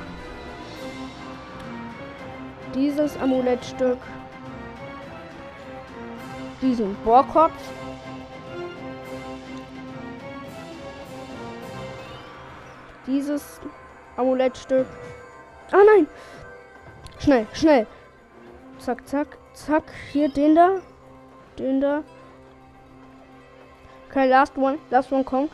Dieses 2.76 3.18
Amulettstück. 3.18 3.98
Diesen 6.62 6.96
Bohrkopf. 7.04 7.52
Dieses 13.08 13.60
Amulettstück. 14.18 14.86
Ah 15.72 15.84
nein! 15.86 16.08
Schnell, 17.20 17.48
schnell. 17.54 17.88
Zack, 18.80 19.08
zack, 19.08 19.38
zack. 19.54 19.84
Hier 20.12 20.30
den 20.30 20.56
da. 20.56 20.82
Den 21.58 21.80
da. 21.80 22.04
Okay, 24.10 24.28
last 24.28 24.58
one. 24.58 24.78
Last 24.90 25.12
one 25.12 25.24
kommt. 25.24 25.52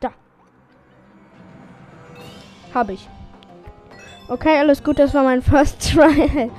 Da. 0.00 0.12
Habe 2.72 2.94
ich. 2.94 3.08
Okay, 4.28 4.58
alles 4.58 4.82
gut. 4.82 4.98
Das 4.98 5.12
war 5.12 5.24
mein 5.24 5.42
First 5.50 5.92
Try. 5.92 6.50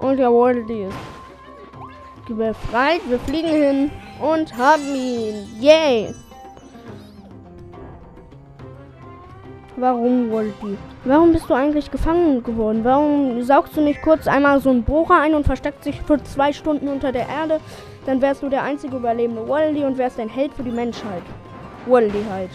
Und 0.00 0.18
jawohl, 0.18 0.66
die 0.66 0.82
ist 0.82 2.36
befreit. 2.36 3.00
Wir 3.08 3.18
fliegen 3.20 3.48
hin 3.48 3.90
und 4.20 4.56
haben 4.56 4.94
ihn. 4.94 5.60
Yay! 5.60 6.14
Warum, 9.76 10.30
Woldi? 10.30 10.78
Warum 11.04 11.32
bist 11.32 11.50
du 11.50 11.54
eigentlich 11.54 11.90
gefangen 11.90 12.44
geworden? 12.44 12.84
Warum 12.84 13.42
saugst 13.42 13.76
du 13.76 13.80
nicht 13.80 14.02
kurz 14.02 14.28
einmal 14.28 14.60
so 14.60 14.70
einen 14.70 14.84
Bohrer 14.84 15.20
ein 15.20 15.34
und 15.34 15.44
versteckt 15.44 15.82
sich 15.82 16.00
für 16.00 16.22
zwei 16.22 16.52
Stunden 16.52 16.86
unter 16.86 17.10
der 17.10 17.28
Erde? 17.28 17.58
Dann 18.06 18.22
wärst 18.22 18.44
du 18.44 18.48
der 18.48 18.62
einzige 18.62 18.96
überlebende 18.96 19.48
Woldi 19.48 19.84
und 19.84 19.98
wärst 19.98 20.20
ein 20.20 20.28
Held 20.28 20.54
für 20.54 20.62
die 20.62 20.70
Menschheit. 20.70 21.22
Woldi 21.86 22.22
halt. 22.30 22.50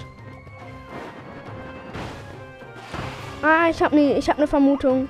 Ah, 3.42 3.70
ich 3.70 3.82
habe 3.82 3.96
ne, 3.96 4.18
ich 4.18 4.30
hab 4.30 4.38
eine 4.38 4.48
Vermutung. 4.48 5.10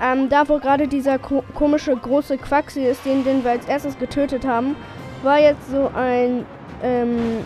Ähm, 0.00 0.28
da 0.28 0.48
wo 0.48 0.58
gerade 0.58 0.86
dieser 0.86 1.18
ko 1.18 1.42
komische 1.54 1.96
große 1.96 2.38
Quaxi 2.38 2.82
ist, 2.82 3.04
den, 3.04 3.24
den 3.24 3.42
wir 3.42 3.52
als 3.52 3.66
erstes 3.66 3.98
getötet 3.98 4.46
haben, 4.46 4.76
war 5.22 5.40
jetzt 5.40 5.70
so 5.70 5.90
ein, 5.94 6.44
ähm, 6.82 7.44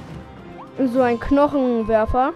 so 0.93 1.01
ein 1.01 1.19
Knochenwerfer. 1.19 2.33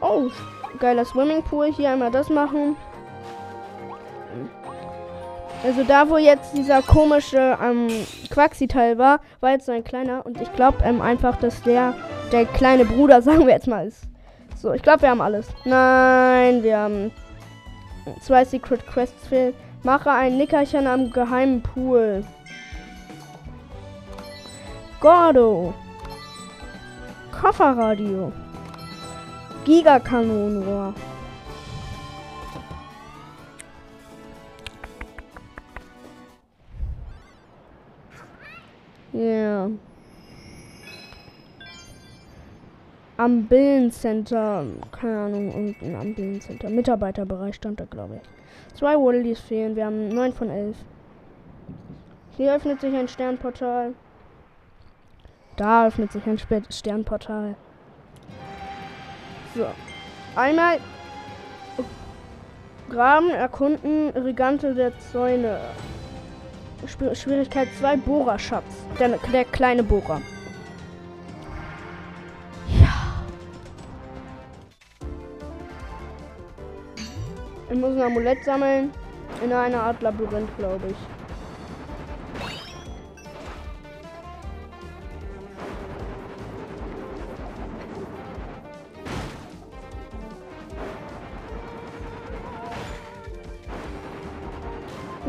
Oh, 0.00 0.30
geiler 0.78 1.04
Swimmingpool. 1.04 1.72
Hier 1.72 1.90
einmal 1.90 2.10
das 2.10 2.28
machen. 2.28 2.76
Also 5.64 5.82
da, 5.82 6.10
wo 6.10 6.18
jetzt 6.18 6.54
dieser 6.54 6.82
komische 6.82 7.56
ähm, 7.62 7.88
Quaxi-Teil 8.30 8.98
war, 8.98 9.20
war 9.40 9.52
jetzt 9.52 9.66
so 9.66 9.72
ein 9.72 9.82
kleiner. 9.82 10.26
Und 10.26 10.40
ich 10.40 10.52
glaube 10.54 10.78
ähm, 10.84 11.00
einfach, 11.00 11.36
dass 11.36 11.62
der 11.62 11.94
der 12.32 12.46
kleine 12.46 12.84
Bruder, 12.84 13.22
sagen 13.22 13.46
wir 13.46 13.54
jetzt 13.54 13.66
mal, 13.66 13.86
ist. 13.86 14.02
So, 14.60 14.72
ich 14.72 14.82
glaube, 14.82 15.02
wir 15.02 15.10
haben 15.10 15.20
alles. 15.20 15.48
Nein, 15.64 16.62
wir 16.62 16.78
haben 16.78 17.12
zwei 18.20 18.44
Secret 18.44 18.86
Quests 18.86 19.28
fehlen. 19.28 19.54
Mache 19.82 20.10
ein 20.10 20.38
Nickerchen 20.38 20.86
am 20.86 21.10
geheimen 21.10 21.62
Pool. 21.62 22.24
Gordo. 25.00 25.74
Kofferradio. 27.30 28.32
Gigakanonenrohr. 29.64 30.94
Ja. 39.12 39.20
Yeah. 39.20 39.70
Am 43.16 43.46
Billencenter, 43.46 44.66
keine 44.90 45.18
Ahnung, 45.18 45.46
irgendein 45.46 45.94
am 45.94 46.14
Billencenter. 46.14 46.68
Mitarbeiterbereich 46.68 47.54
stand 47.54 47.78
da, 47.78 47.84
glaube 47.84 48.16
ich. 48.16 48.76
Zwei 48.76 48.96
Woodleys 48.98 49.38
fehlen. 49.38 49.76
Wir 49.76 49.86
haben 49.86 50.08
9 50.08 50.32
von 50.32 50.50
11. 50.50 50.76
Hier 52.36 52.56
öffnet 52.56 52.80
sich 52.80 52.92
ein 52.92 53.06
Sternportal. 53.06 53.94
Da 55.56 55.86
öffnet 55.86 56.10
sich 56.10 56.26
ein 56.26 56.38
Sternportal. 56.68 57.54
So. 59.54 59.66
Einmal 60.34 60.80
Graben, 62.90 63.30
erkunden, 63.30 64.10
Regante 64.10 64.74
der 64.74 64.92
Zäune. 64.98 65.58
Schwierigkeit 66.86 67.68
2, 67.80 67.96
Bohrerschatz. 67.96 68.64
Der, 68.98 69.16
der 69.32 69.44
kleine 69.46 69.82
Bohrer. 69.82 70.20
Ja. 72.68 73.24
Ich 77.70 77.78
muss 77.78 77.96
ein 77.96 78.02
Amulett 78.02 78.44
sammeln. 78.44 78.92
In 79.42 79.52
einer 79.52 79.82
Art 79.82 80.02
Labyrinth, 80.02 80.56
glaube 80.58 80.88
ich. 80.88 81.23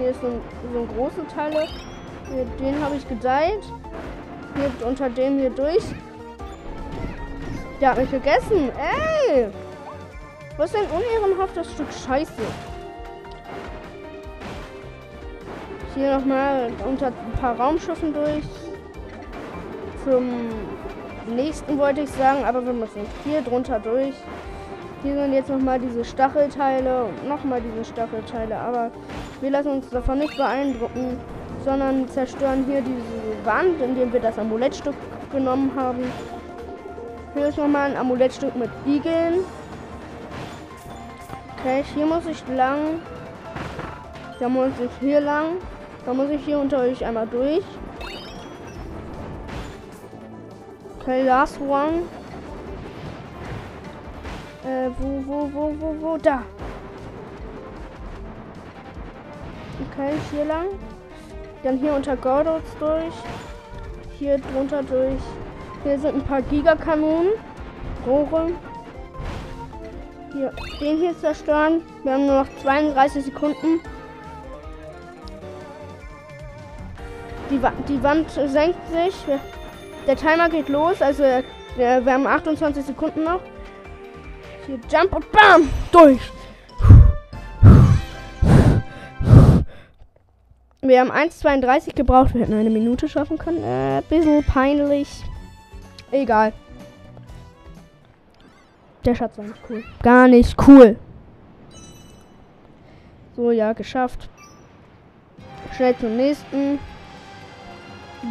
Hier 0.06 0.12
ist 0.12 0.22
so 0.22 0.28
ein, 0.28 0.42
so 0.72 0.80
ein 0.82 0.88
große 0.88 1.26
Teile. 1.34 1.68
Hier, 2.32 2.46
den 2.60 2.80
habe 2.80 2.96
ich 2.96 3.10
gedeiht. 3.10 3.64
Hier 4.54 4.88
unter 4.88 5.10
dem 5.10 5.40
hier 5.40 5.50
durch. 5.50 5.84
Der 7.82 7.90
hat 7.90 7.98
mich 7.98 8.10
vergessen. 8.10 8.70
Ey! 8.78 9.48
Was 10.58 10.76
ist 10.76 10.78
ein 10.78 10.90
unehrenhaftes 10.92 11.72
Stück 11.72 11.88
Scheiße? 11.92 12.32
Hier 15.96 16.20
nochmal 16.20 16.70
unter 16.88 17.08
ein 17.08 17.40
paar 17.42 17.60
Raumschiffen 17.60 18.14
durch. 18.14 18.46
Zum 20.04 20.50
nächsten 21.36 21.80
wollte 21.80 22.02
ich 22.02 22.12
sagen, 22.12 22.46
aber 22.46 22.64
wir 22.64 22.74
müssen 22.74 23.08
hier 23.24 23.42
drunter 23.42 23.80
durch. 23.80 24.14
Hier 25.02 25.16
sind 25.16 25.34
jetzt 25.34 25.50
nochmal 25.50 25.80
diese 25.80 26.06
Stachelteile 26.06 27.06
und 27.06 27.28
nochmal 27.28 27.60
diese 27.60 27.84
Stachelteile, 27.84 28.56
aber 28.56 28.92
wir 29.46 29.52
lassen 29.52 29.74
uns 29.74 29.88
davon 29.92 30.18
nicht 30.18 30.36
beeindrucken, 30.38 31.20
sondern 31.64 32.10
zerstören 32.10 32.66
hier 32.66 32.82
diese 32.82 33.46
Wand, 33.46 33.80
indem 33.80 34.12
wir 34.12 34.20
das 34.20 34.40
Amulettstück 34.40 34.96
genommen 35.32 35.72
haben. 35.76 36.04
Hier 37.36 37.50
ist 37.50 37.58
nochmal 37.60 37.92
ein 37.92 37.96
Amulettstück 37.96 38.56
mit 38.56 38.72
Igeln. 38.88 39.42
Okay, 41.60 41.84
hier 41.94 42.08
muss 42.08 42.26
ich 42.26 42.44
lang. 42.48 43.00
Da 44.40 44.50
muss 44.50 44.72
ich 44.84 44.90
hier 45.00 45.22
lang. 45.22 45.58
Da 46.08 46.14
muss 46.16 46.32
ich 46.32 46.44
hier 46.44 46.58
unter 46.58 46.80
euch 46.80 47.06
einmal 47.06 47.28
durch. 47.28 47.64
Okay, 51.00 51.22
last 51.22 51.62
one. 51.62 52.02
Äh, 54.66 54.90
wo, 54.98 55.24
wo, 55.28 55.54
wo, 55.54 55.76
wo, 55.80 55.96
wo? 56.02 56.18
Da. 56.18 56.42
Okay, 59.98 60.14
hier 60.32 60.46
lang. 60.46 60.68
Dann 61.64 61.78
hier 61.78 61.94
unter 61.94 62.18
Gordos 62.18 62.64
durch. 62.80 63.14
Hier 64.20 64.38
drunter 64.38 64.84
durch. 64.84 65.22
Hier 65.84 65.98
sind 65.98 66.16
ein 66.16 66.24
paar 66.24 66.42
Gigakanonen. 66.42 67.32
Rohre. 68.06 68.52
Hier, 70.34 70.52
den 70.82 70.98
hier 70.98 71.18
zerstören. 71.18 71.82
Wir 72.04 72.14
haben 72.14 72.26
nur 72.26 72.44
noch 72.44 72.50
32 72.62 73.24
Sekunden. 73.24 73.80
Die, 77.50 77.62
die 77.88 78.04
Wand 78.04 78.30
senkt 78.32 78.88
sich. 78.90 79.16
Der 80.06 80.18
Timer 80.18 80.50
geht 80.50 80.68
los. 80.68 81.02
Also 81.02 81.24
wir 81.78 82.06
haben 82.06 82.28
28 82.28 82.84
Sekunden 82.84 83.24
noch. 83.24 83.40
Hier 84.66 84.80
Jump 84.92 85.16
und 85.16 85.32
BAM! 85.32 85.70
Durch! 85.92 86.35
Wir 90.88 91.00
haben 91.00 91.12
1,32 91.12 91.96
gebraucht. 91.96 92.34
Wir 92.34 92.42
hätten 92.42 92.54
eine 92.54 92.70
Minute 92.70 93.08
schaffen 93.08 93.38
können. 93.38 93.64
Äh, 93.64 94.02
bisschen 94.08 94.44
peinlich. 94.44 95.24
Egal. 96.12 96.54
Der 99.04 99.16
Schatz 99.16 99.38
war 99.38 99.46
nicht 99.46 99.60
cool. 99.70 99.84
Gar 100.04 100.28
nicht 100.28 100.56
cool. 100.68 100.98
So, 103.36 103.52
ja, 103.52 103.74
geschafft. 103.74 104.30
Schnell 105.76 105.96
zum 105.98 106.16
nächsten. 106.18 106.80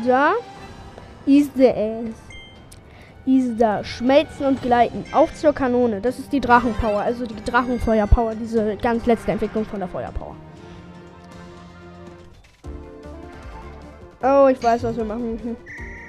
Da. 0.06 0.32
Ist 1.26 1.56
es. 1.56 2.14
Ist 3.26 3.60
da. 3.60 3.82
Schmelzen 3.82 4.46
und 4.46 4.62
gleiten. 4.62 5.04
Auf 5.12 5.34
zur 5.34 5.52
Kanone. 5.52 6.00
Das 6.00 6.18
ist 6.18 6.32
die 6.32 6.40
Drachenpower. 6.40 7.00
Also 7.00 7.26
die 7.26 7.44
Drachenfeuerpower. 7.44 8.34
Diese 8.34 8.76
ganz 8.76 9.06
letzte 9.06 9.32
Entwicklung 9.32 9.64
von 9.64 9.80
der 9.80 9.88
Feuerpower. 9.88 10.36
Oh, 14.26 14.48
ich 14.48 14.62
weiß, 14.62 14.82
was 14.84 14.96
wir 14.96 15.04
machen 15.04 15.32
müssen. 15.32 15.56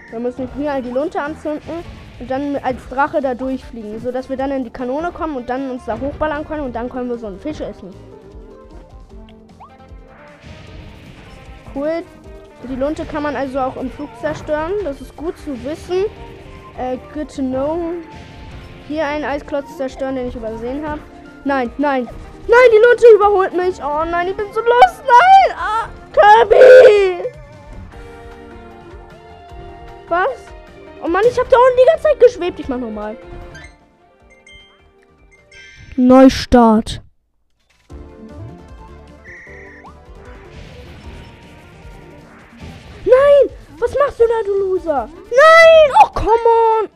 Wir 0.09 0.19
müssen 0.21 0.47
hier 0.57 0.81
die 0.81 0.89
Lunte 0.89 1.21
anzünden 1.21 1.83
und 2.17 2.31
dann 2.31 2.55
als 2.63 2.87
Drache 2.87 3.19
da 3.19 3.35
durchfliegen, 3.35 3.99
sodass 3.99 4.29
wir 4.29 4.37
dann 4.37 4.51
in 4.51 4.63
die 4.63 4.69
Kanone 4.69 5.11
kommen 5.11 5.35
und 5.35 5.49
dann 5.49 5.69
uns 5.69 5.83
da 5.83 5.99
hochballern 5.99 6.47
können 6.47 6.63
und 6.63 6.73
dann 6.73 6.89
können 6.89 7.09
wir 7.09 7.17
so 7.17 7.27
einen 7.27 7.41
Fisch 7.41 7.59
essen. 7.59 7.93
Cool. 11.75 12.03
Die 12.69 12.75
Lunte 12.75 13.03
kann 13.03 13.21
man 13.21 13.35
also 13.35 13.59
auch 13.59 13.75
im 13.75 13.91
Flug 13.91 14.09
zerstören. 14.21 14.71
Das 14.85 15.01
ist 15.01 15.17
gut 15.17 15.37
zu 15.37 15.61
wissen. 15.65 16.05
Äh, 16.77 16.97
good 17.13 17.35
to 17.35 17.41
know. 17.41 17.91
Hier 18.87 19.05
einen 19.05 19.25
Eisklotz 19.25 19.75
zerstören, 19.75 20.15
den 20.15 20.29
ich 20.29 20.35
übersehen 20.37 20.87
habe. 20.87 21.01
Nein, 21.43 21.69
nein. 21.77 22.07
Nein, 22.47 22.69
die 22.71 22.87
Lunte 22.87 23.05
überholt 23.13 23.53
mich. 23.53 23.83
Oh 23.83 24.05
nein, 24.09 24.29
ich 24.29 24.37
bin 24.37 24.45
so 24.53 24.61
los. 24.61 25.01
Nein. 25.03 25.57
Ah, 25.57 25.89
Kirby. 26.13 27.44
Was? 30.07 30.27
Oh 31.03 31.07
Mann, 31.07 31.23
ich 31.27 31.37
habe 31.37 31.49
da 31.49 31.57
unten 31.57 31.77
die 31.79 31.85
ganze 31.87 32.03
Zeit 32.03 32.19
geschwebt. 32.19 32.59
Ich 32.59 32.67
mach 32.67 32.77
nochmal. 32.77 33.17
Neustart. 35.97 37.01
Nein! 43.05 43.49
Was 43.77 43.93
machst 43.97 44.19
du 44.19 44.23
da, 44.23 44.43
du 44.45 44.53
Loser? 44.59 45.09
Nein! 45.29 45.91
Oh, 46.01 46.09
come 46.09 46.29
on! 46.81 46.89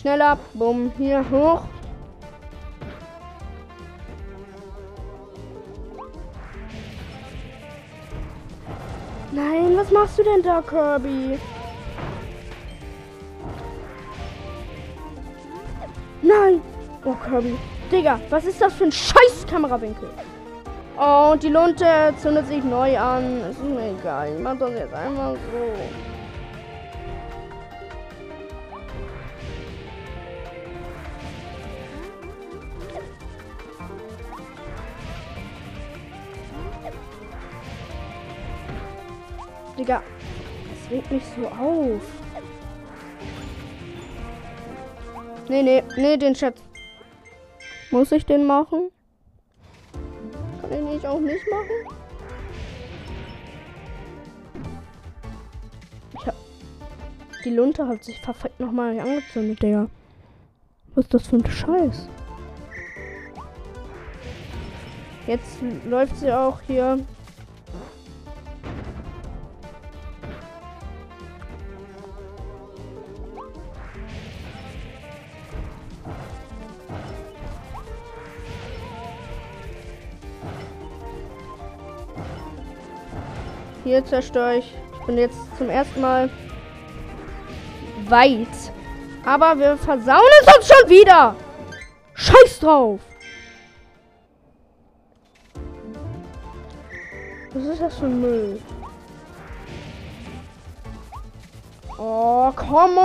Schneller. 0.00 0.38
Bumm. 0.54 0.92
Hier 0.96 1.24
hoch. 1.30 1.62
Was 9.88 9.92
machst 9.92 10.18
du 10.18 10.22
denn 10.22 10.42
da, 10.42 10.60
Kirby? 10.60 11.38
Nein! 16.22 16.60
Oh, 17.04 17.14
Kirby. 17.14 17.56
Digga, 17.90 18.20
was 18.28 18.44
ist 18.44 18.60
das 18.60 18.74
für 18.74 18.84
ein 18.84 18.92
scheiß 18.92 19.46
Kamerawinkel? 19.48 20.10
Oh, 20.98 21.30
und 21.32 21.42
die 21.42 21.48
Lunte 21.48 22.12
zündet 22.20 22.48
sich 22.48 22.62
neu 22.64 22.98
an. 22.98 23.40
Ist 23.50 23.62
mir 23.62 23.94
egal. 23.98 24.32
Ich 24.34 24.42
mach 24.42 24.58
das 24.58 24.72
jetzt 24.72 24.92
einfach 24.92 25.32
so. 25.32 26.07
Das 40.88 40.96
regt 40.96 41.10
mich 41.10 41.22
so 41.36 41.46
auf. 41.48 42.02
Nee, 45.48 45.62
nee, 45.62 45.82
nee, 45.96 46.16
den 46.16 46.34
Schatz. 46.34 46.62
Muss 47.90 48.12
ich 48.12 48.24
den 48.24 48.46
machen? 48.46 48.90
Kann 50.60 50.72
ich 50.72 50.94
nicht 50.94 51.06
auch 51.06 51.20
nicht 51.20 51.44
machen? 51.50 51.98
Ich 56.14 56.26
hab... 56.26 56.34
Die 57.44 57.50
Lunte 57.50 57.86
hat 57.86 58.04
sich 58.04 58.20
verfickt 58.20 58.60
nochmal 58.60 58.98
angezündet, 58.98 59.62
Digga. 59.62 59.88
Was 60.94 61.04
ist 61.04 61.14
das 61.14 61.26
für 61.28 61.36
ein 61.36 61.50
Scheiß? 61.50 62.08
Jetzt 65.26 65.58
läuft 65.86 66.16
sie 66.16 66.32
auch 66.32 66.60
hier 66.66 66.98
Hier 83.88 84.04
zerstöre 84.04 84.58
ich. 84.58 84.74
Ich 85.00 85.06
bin 85.06 85.16
jetzt 85.16 85.38
zum 85.56 85.70
ersten 85.70 86.02
Mal 86.02 86.28
weit. 88.06 88.46
Aber 89.24 89.58
wir 89.58 89.78
versauen 89.78 90.28
es 90.42 90.56
uns 90.56 90.68
schon 90.68 90.90
wieder. 90.90 91.34
Scheiß 92.12 92.60
drauf. 92.60 93.00
Was 97.54 97.64
ist 97.64 97.80
das 97.80 97.96
für 97.96 98.04
ein 98.04 98.20
Müll? 98.20 98.60
Oh, 101.96 102.52
komm. 102.54 102.98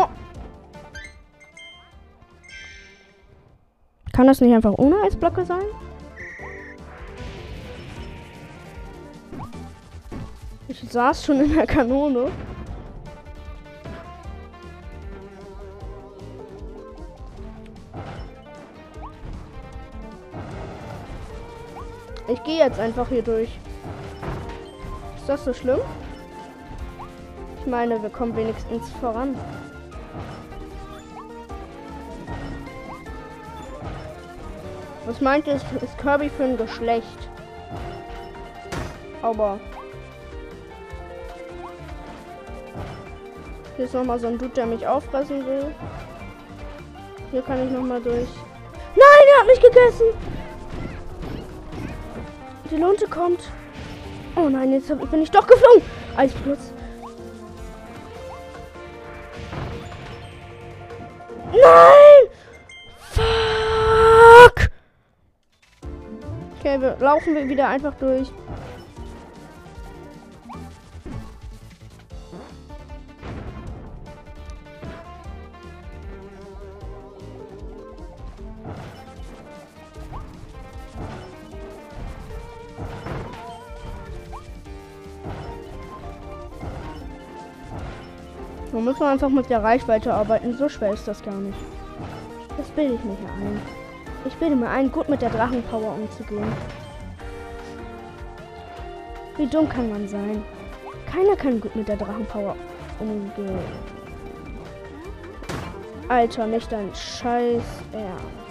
Kann 4.11 4.27
das 4.27 4.41
nicht 4.41 4.53
einfach 4.53 4.73
ohne 4.75 4.97
Eisblöcke 5.05 5.45
sein? 5.45 5.63
Saß 10.91 11.25
schon 11.25 11.41
in 11.41 11.53
der 11.53 11.65
Kanone. 11.65 12.31
Ich 22.27 22.43
gehe 22.43 22.57
jetzt 22.57 22.79
einfach 22.79 23.09
hier 23.09 23.21
durch. 23.21 23.49
Ist 25.17 25.29
das 25.29 25.45
so 25.45 25.53
schlimm? 25.53 25.79
Ich 27.59 27.67
meine, 27.67 28.01
wir 28.01 28.09
kommen 28.09 28.36
wenigstens 28.36 28.89
voran. 28.99 29.36
Was 35.05 35.21
meint 35.21 35.47
ihr, 35.47 35.55
ist 35.55 35.97
Kirby 35.97 36.29
für 36.29 36.43
ein 36.43 36.57
Geschlecht? 36.57 37.29
Aber. 39.21 39.59
Hier 43.84 43.89
ist 43.89 43.95
nochmal 43.95 44.17
so 44.17 44.27
ein 44.27 44.38
Dude, 44.38 44.53
der 44.53 44.65
mich 44.65 44.88
auffressen 44.88 45.45
will. 45.45 45.75
Hier 47.31 47.41
kann 47.41 47.65
ich 47.65 47.69
nochmal 47.69 48.01
durch. 48.01 48.29
Nein, 48.95 49.25
er 49.34 49.41
hat 49.41 49.47
mich 49.47 49.59
gegessen! 49.59 50.05
Die 52.71 52.77
Lunte 52.77 53.09
kommt. 53.09 53.51
Oh 54.38 54.47
nein, 54.47 54.71
jetzt 54.71 54.88
bin 54.88 55.21
ich 55.21 55.31
doch 55.31 55.45
geflogen. 55.45 55.81
Eisplutz. 56.15 56.71
Nein! 61.51 62.29
Fuck! 63.11 64.69
Okay, 66.57 66.79
wir 66.79 66.95
laufen 67.01 67.36
wir 67.36 67.49
wieder 67.49 67.67
einfach 67.67 67.95
durch. 67.95 68.31
Man 88.94 89.00
muss 89.00 89.12
einfach 89.12 89.30
mit 89.30 89.50
der 89.50 89.64
Reichweite 89.64 90.14
arbeiten. 90.14 90.56
So 90.56 90.70
schwer 90.70 90.94
ist 90.94 91.08
das 91.08 91.24
gar 91.24 91.34
nicht. 91.34 91.58
Das 92.58 92.68
bilde 92.70 92.94
ich 92.94 93.04
mir 93.04 93.18
hier 93.18 93.48
ein. 93.48 93.60
Ich 94.24 94.36
bilde 94.36 94.56
mir 94.56 94.70
ein, 94.70 94.91
gut 94.91 95.10
mit 95.10 95.20
der 95.20 95.32
Drachenpower 95.32 95.96
umzugehen. 95.96 96.54
Wie 99.36 99.48
dumm 99.48 99.68
kann 99.68 99.89
man 99.89 100.08
sein? 100.08 100.44
Keiner 101.12 101.36
kann 101.36 101.60
gut 101.60 101.76
mit 101.76 101.88
der 101.88 101.98
Drachenpower 101.98 102.56
umgehen. 103.00 103.60
Alter, 106.08 106.46
nicht 106.46 106.72
dein 106.72 106.94
Scheiß 106.94 107.64
Ernst. 107.94 108.43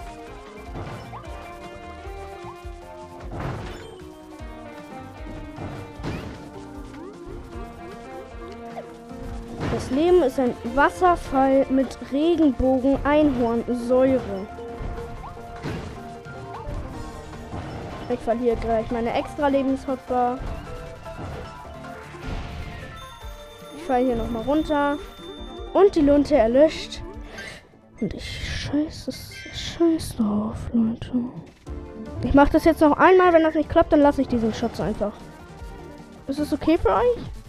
Leben 9.93 10.23
ist 10.23 10.39
ein 10.39 10.55
Wasserfall 10.75 11.65
mit 11.69 11.97
Regenbogen-Einhornsäure. 12.11 14.47
Ich 18.09 18.19
verliere 18.19 18.57
gleich 18.57 18.91
meine 18.91 19.13
extra 19.13 19.47
Lebenshotbar. 19.47 20.39
Ich 23.77 23.83
falle 23.83 24.05
hier 24.05 24.15
nochmal 24.15 24.43
runter. 24.43 24.97
Und 25.73 25.95
die 25.95 26.01
Lunte 26.01 26.35
erlischt. 26.35 27.01
Und 27.99 28.13
ich 28.13 28.61
scheiße 28.61 29.11
scheiß 29.53 30.17
drauf, 30.17 30.57
Leute. 30.73 31.11
Ich 32.23 32.33
mache 32.33 32.51
das 32.51 32.65
jetzt 32.65 32.81
noch 32.81 32.97
einmal. 32.97 33.33
Wenn 33.33 33.43
das 33.43 33.55
nicht 33.55 33.69
klappt, 33.69 33.93
dann 33.93 34.01
lasse 34.01 34.21
ich 34.21 34.27
diesen 34.27 34.53
Schatz 34.53 34.79
einfach. 34.79 35.13
Ist 36.27 36.39
es 36.39 36.53
okay 36.53 36.77
für 36.77 36.89
euch? 36.89 37.42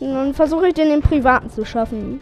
Dann 0.00 0.34
versuche 0.34 0.68
ich 0.68 0.74
den 0.74 0.90
im 0.90 1.00
Privaten 1.00 1.50
zu 1.50 1.64
schaffen. 1.64 2.20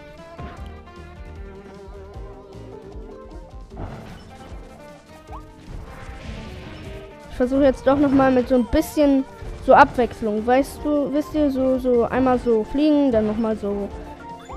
Ich 7.30 7.36
versuche 7.36 7.64
jetzt 7.64 7.86
doch 7.86 7.98
noch 7.98 8.10
mal 8.10 8.30
mit 8.30 8.48
so 8.48 8.54
ein 8.54 8.66
bisschen 8.66 9.24
so 9.66 9.74
Abwechslung. 9.74 10.46
Weißt 10.46 10.80
du, 10.84 11.12
wisst 11.12 11.34
ihr, 11.34 11.50
so, 11.50 11.78
so 11.78 12.04
einmal 12.04 12.38
so 12.38 12.64
fliegen, 12.64 13.10
dann 13.10 13.26
noch 13.26 13.38
mal 13.38 13.56
so 13.56 13.88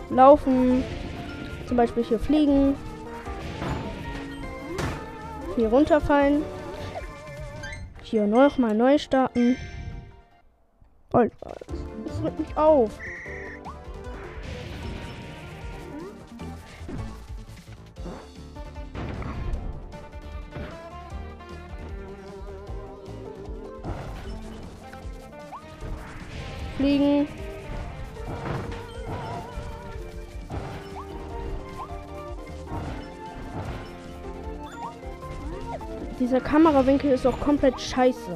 laufen. 0.10 0.84
Zum 1.68 1.78
Beispiel 1.78 2.04
hier 2.04 2.20
fliegen. 2.20 2.76
Hier 5.56 5.70
runterfallen. 5.70 6.44
Hier 8.04 8.28
noch 8.28 8.58
mal 8.58 8.76
neu 8.76 8.98
starten. 8.98 9.56
Und 11.16 11.32
es 12.06 12.22
rückt 12.22 12.40
mich 12.40 12.58
auf. 12.58 13.00
Fliegen. 26.76 27.30
Dieser 36.20 36.42
Kamerawinkel 36.42 37.12
ist 37.12 37.26
auch 37.26 37.40
komplett 37.40 37.80
scheiße. 37.80 38.34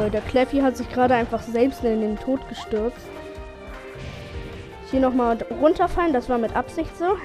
Leute, 0.00 0.12
der 0.12 0.20
Kleffi 0.22 0.60
hat 0.60 0.78
sich 0.78 0.88
gerade 0.88 1.14
einfach 1.14 1.42
selbst 1.42 1.84
in 1.84 2.00
den 2.00 2.18
Tod 2.18 2.40
gestürzt. 2.48 3.06
Hier 4.90 5.00
nochmal 5.00 5.36
runterfallen, 5.60 6.14
das 6.14 6.28
war 6.28 6.38
mit 6.38 6.56
Absicht 6.56 6.96
so. 6.96 7.04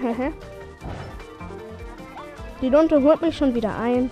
Die 2.62 2.68
Lunte 2.70 3.02
holt 3.02 3.22
mich 3.22 3.38
schon 3.38 3.56
wieder 3.56 3.78
ein. 3.78 4.12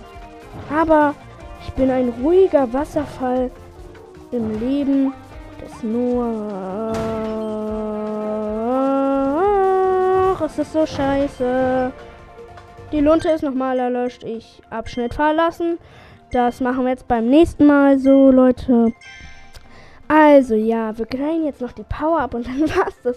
Aber 0.74 1.14
ich 1.62 1.74
bin 1.74 1.90
ein 1.90 2.08
ruhiger 2.22 2.72
Wasserfall 2.72 3.50
im 4.32 4.58
Leben 4.58 5.12
des 5.60 5.82
Noah. 5.82 6.92
Es 10.44 10.58
ist 10.58 10.72
so 10.72 10.86
scheiße. 10.86 11.92
Die 12.92 13.00
Lunte 13.00 13.28
ist 13.30 13.42
nochmal 13.42 13.78
erlöscht. 13.78 14.24
Ich 14.24 14.62
Abschnitt 14.70 15.14
verlassen. 15.14 15.78
Das 16.34 16.60
machen 16.60 16.82
wir 16.82 16.90
jetzt 16.90 17.06
beim 17.06 17.30
nächsten 17.30 17.64
Mal 17.64 17.96
so, 17.96 18.32
Leute. 18.32 18.92
Also, 20.08 20.56
ja, 20.56 20.98
wir 20.98 21.06
kriegen 21.06 21.44
jetzt 21.44 21.60
noch 21.60 21.70
die 21.70 21.84
Power 21.84 22.22
ab 22.22 22.34
und 22.34 22.44
dann 22.44 22.60
war's 22.76 23.00
das. 23.04 23.16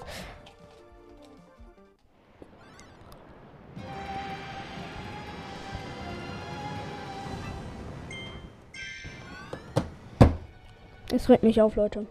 Es 11.12 11.28
regt 11.28 11.42
mich 11.42 11.60
auf, 11.60 11.76
Leute. 11.76 12.06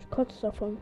Ich 0.00 0.10
kotze 0.10 0.38
davon. 0.42 0.76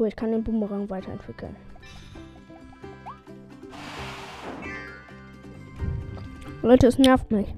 Cool, 0.00 0.08
ich 0.08 0.16
kann 0.16 0.32
den 0.32 0.42
Boomerang 0.42 0.88
weiterentwickeln. 0.88 1.54
Leute, 6.62 6.86
es 6.86 6.96
nervt 6.96 7.30
mich. 7.30 7.54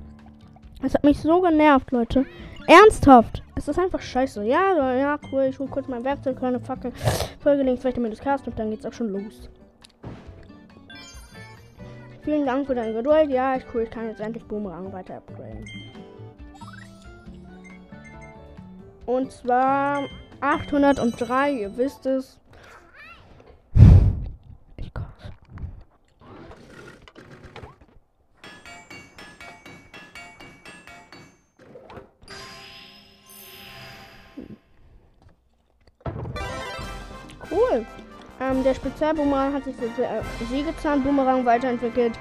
Es 0.82 0.94
hat 0.94 1.04
mich 1.04 1.20
so 1.20 1.40
genervt, 1.40 1.92
Leute. 1.92 2.26
Ernsthaft. 2.66 3.44
Es 3.54 3.68
ist 3.68 3.78
einfach 3.78 4.00
scheiße. 4.00 4.42
Ja, 4.42 4.96
ja, 4.96 5.20
cool. 5.30 5.42
Ich 5.44 5.58
hole 5.60 5.70
kurz 5.70 5.86
mein 5.86 6.02
Werkzeug, 6.02 6.42
eine 6.42 6.58
Fackel, 6.58 6.90
folge 7.38 7.62
links 7.62 7.84
weiter 7.84 8.00
mit 8.00 8.10
das 8.10 8.18
Cast 8.18 8.48
und 8.48 8.58
dann 8.58 8.70
geht's 8.70 8.86
auch 8.86 8.92
schon 8.92 9.10
los. 9.10 9.48
Vielen 12.22 12.44
Dank 12.44 12.66
für 12.66 12.74
deine 12.74 12.92
Geduld. 12.92 13.30
Ja, 13.30 13.54
ist 13.54 13.66
cool. 13.72 13.82
Ich 13.82 13.90
kann 13.90 14.08
jetzt 14.08 14.20
endlich 14.20 14.44
Boomerang 14.46 14.92
weiter 14.92 15.18
upgraden. 15.18 15.64
Und 19.06 19.30
zwar 19.30 20.08
803, 20.42 21.52
ihr 21.52 21.76
wisst 21.76 22.04
es. 22.04 22.40
Ich 24.76 24.92
koche. 24.92 25.06
Cool. 37.48 37.86
Ähm, 38.40 38.64
der 38.64 38.74
Spezialboomerang 38.74 39.54
hat 39.54 39.64
sich 39.64 39.76
für 39.76 39.84
äh, 40.02 40.22
Sägezahn-Boomerang 40.50 41.46
weiterentwickelt. 41.46 42.18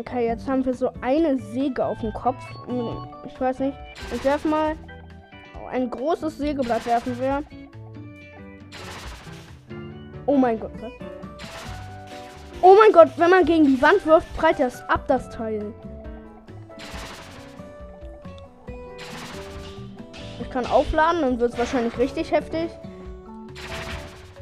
Okay, 0.00 0.26
jetzt 0.26 0.48
haben 0.48 0.64
wir 0.64 0.74
so 0.74 0.90
eine 1.02 1.38
Säge 1.38 1.84
auf 1.84 2.00
dem 2.00 2.12
Kopf. 2.12 2.42
Ich 3.26 3.40
weiß 3.40 3.60
nicht. 3.60 3.76
Ich 4.12 4.24
werfe 4.24 4.48
mal. 4.48 4.74
Ein 5.70 5.88
großes 5.88 6.38
Sägeblatt 6.38 6.84
werfen 6.86 7.18
wir. 7.20 7.42
Oh 10.26 10.36
mein 10.36 10.58
Gott? 10.58 10.72
Oh 12.60 12.74
mein 12.78 12.92
Gott, 12.92 13.08
wenn 13.16 13.30
man 13.30 13.44
gegen 13.44 13.64
die 13.64 13.80
Wand 13.82 14.04
wirft, 14.06 14.34
prallt 14.36 14.58
das 14.58 14.88
ab, 14.88 15.04
das 15.06 15.28
Teil. 15.30 15.72
Ich 20.40 20.50
kann 20.50 20.66
aufladen, 20.66 21.20
dann 21.22 21.38
wird 21.38 21.52
es 21.52 21.58
wahrscheinlich 21.58 21.96
richtig 21.98 22.32
heftig. 22.32 22.70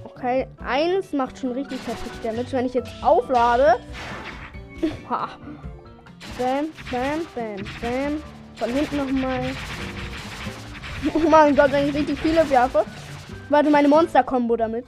Okay, 0.05 0.46
eins 0.64 1.12
macht 1.12 1.38
schon 1.38 1.53
richtig 1.53 1.80
heftig 1.86 2.12
Damage. 2.22 2.53
Wenn 2.53 2.66
ich 2.66 2.74
jetzt 2.74 2.92
auflade, 3.03 3.76
Ha. 5.08 5.28
Bam, 6.38 6.66
bam, 6.90 7.26
bam, 7.34 7.56
bam. 7.80 8.22
Von 8.56 8.70
hinten 8.70 8.96
nochmal. 8.96 9.50
Oh 11.14 11.28
mein 11.28 11.56
Gott, 11.56 11.72
wenn 11.72 11.88
ich 11.88 11.94
richtig 11.96 12.16
viele 12.20 12.48
werfe. 12.48 12.84
Warte, 13.48 13.70
meine 13.70 13.88
Monster-Kombo 13.88 14.56
damit. 14.56 14.86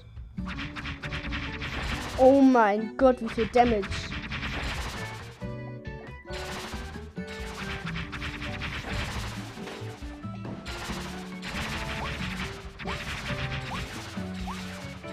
Oh 2.19 2.41
mein 2.41 2.97
Gott, 2.97 3.21
wie 3.21 3.29
viel 3.29 3.47
Damage. 3.53 3.89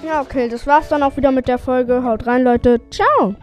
Ja, 0.03 0.21
okay, 0.21 0.49
das 0.49 0.67
war's 0.67 0.89
dann 0.89 1.01
auch 1.03 1.17
wieder 1.17 1.31
mit 1.31 1.47
der 1.47 1.57
Folge. 1.57 2.03
Haut 2.03 2.27
rein, 2.27 2.43
Leute. 2.43 2.79
Ciao. 2.91 3.35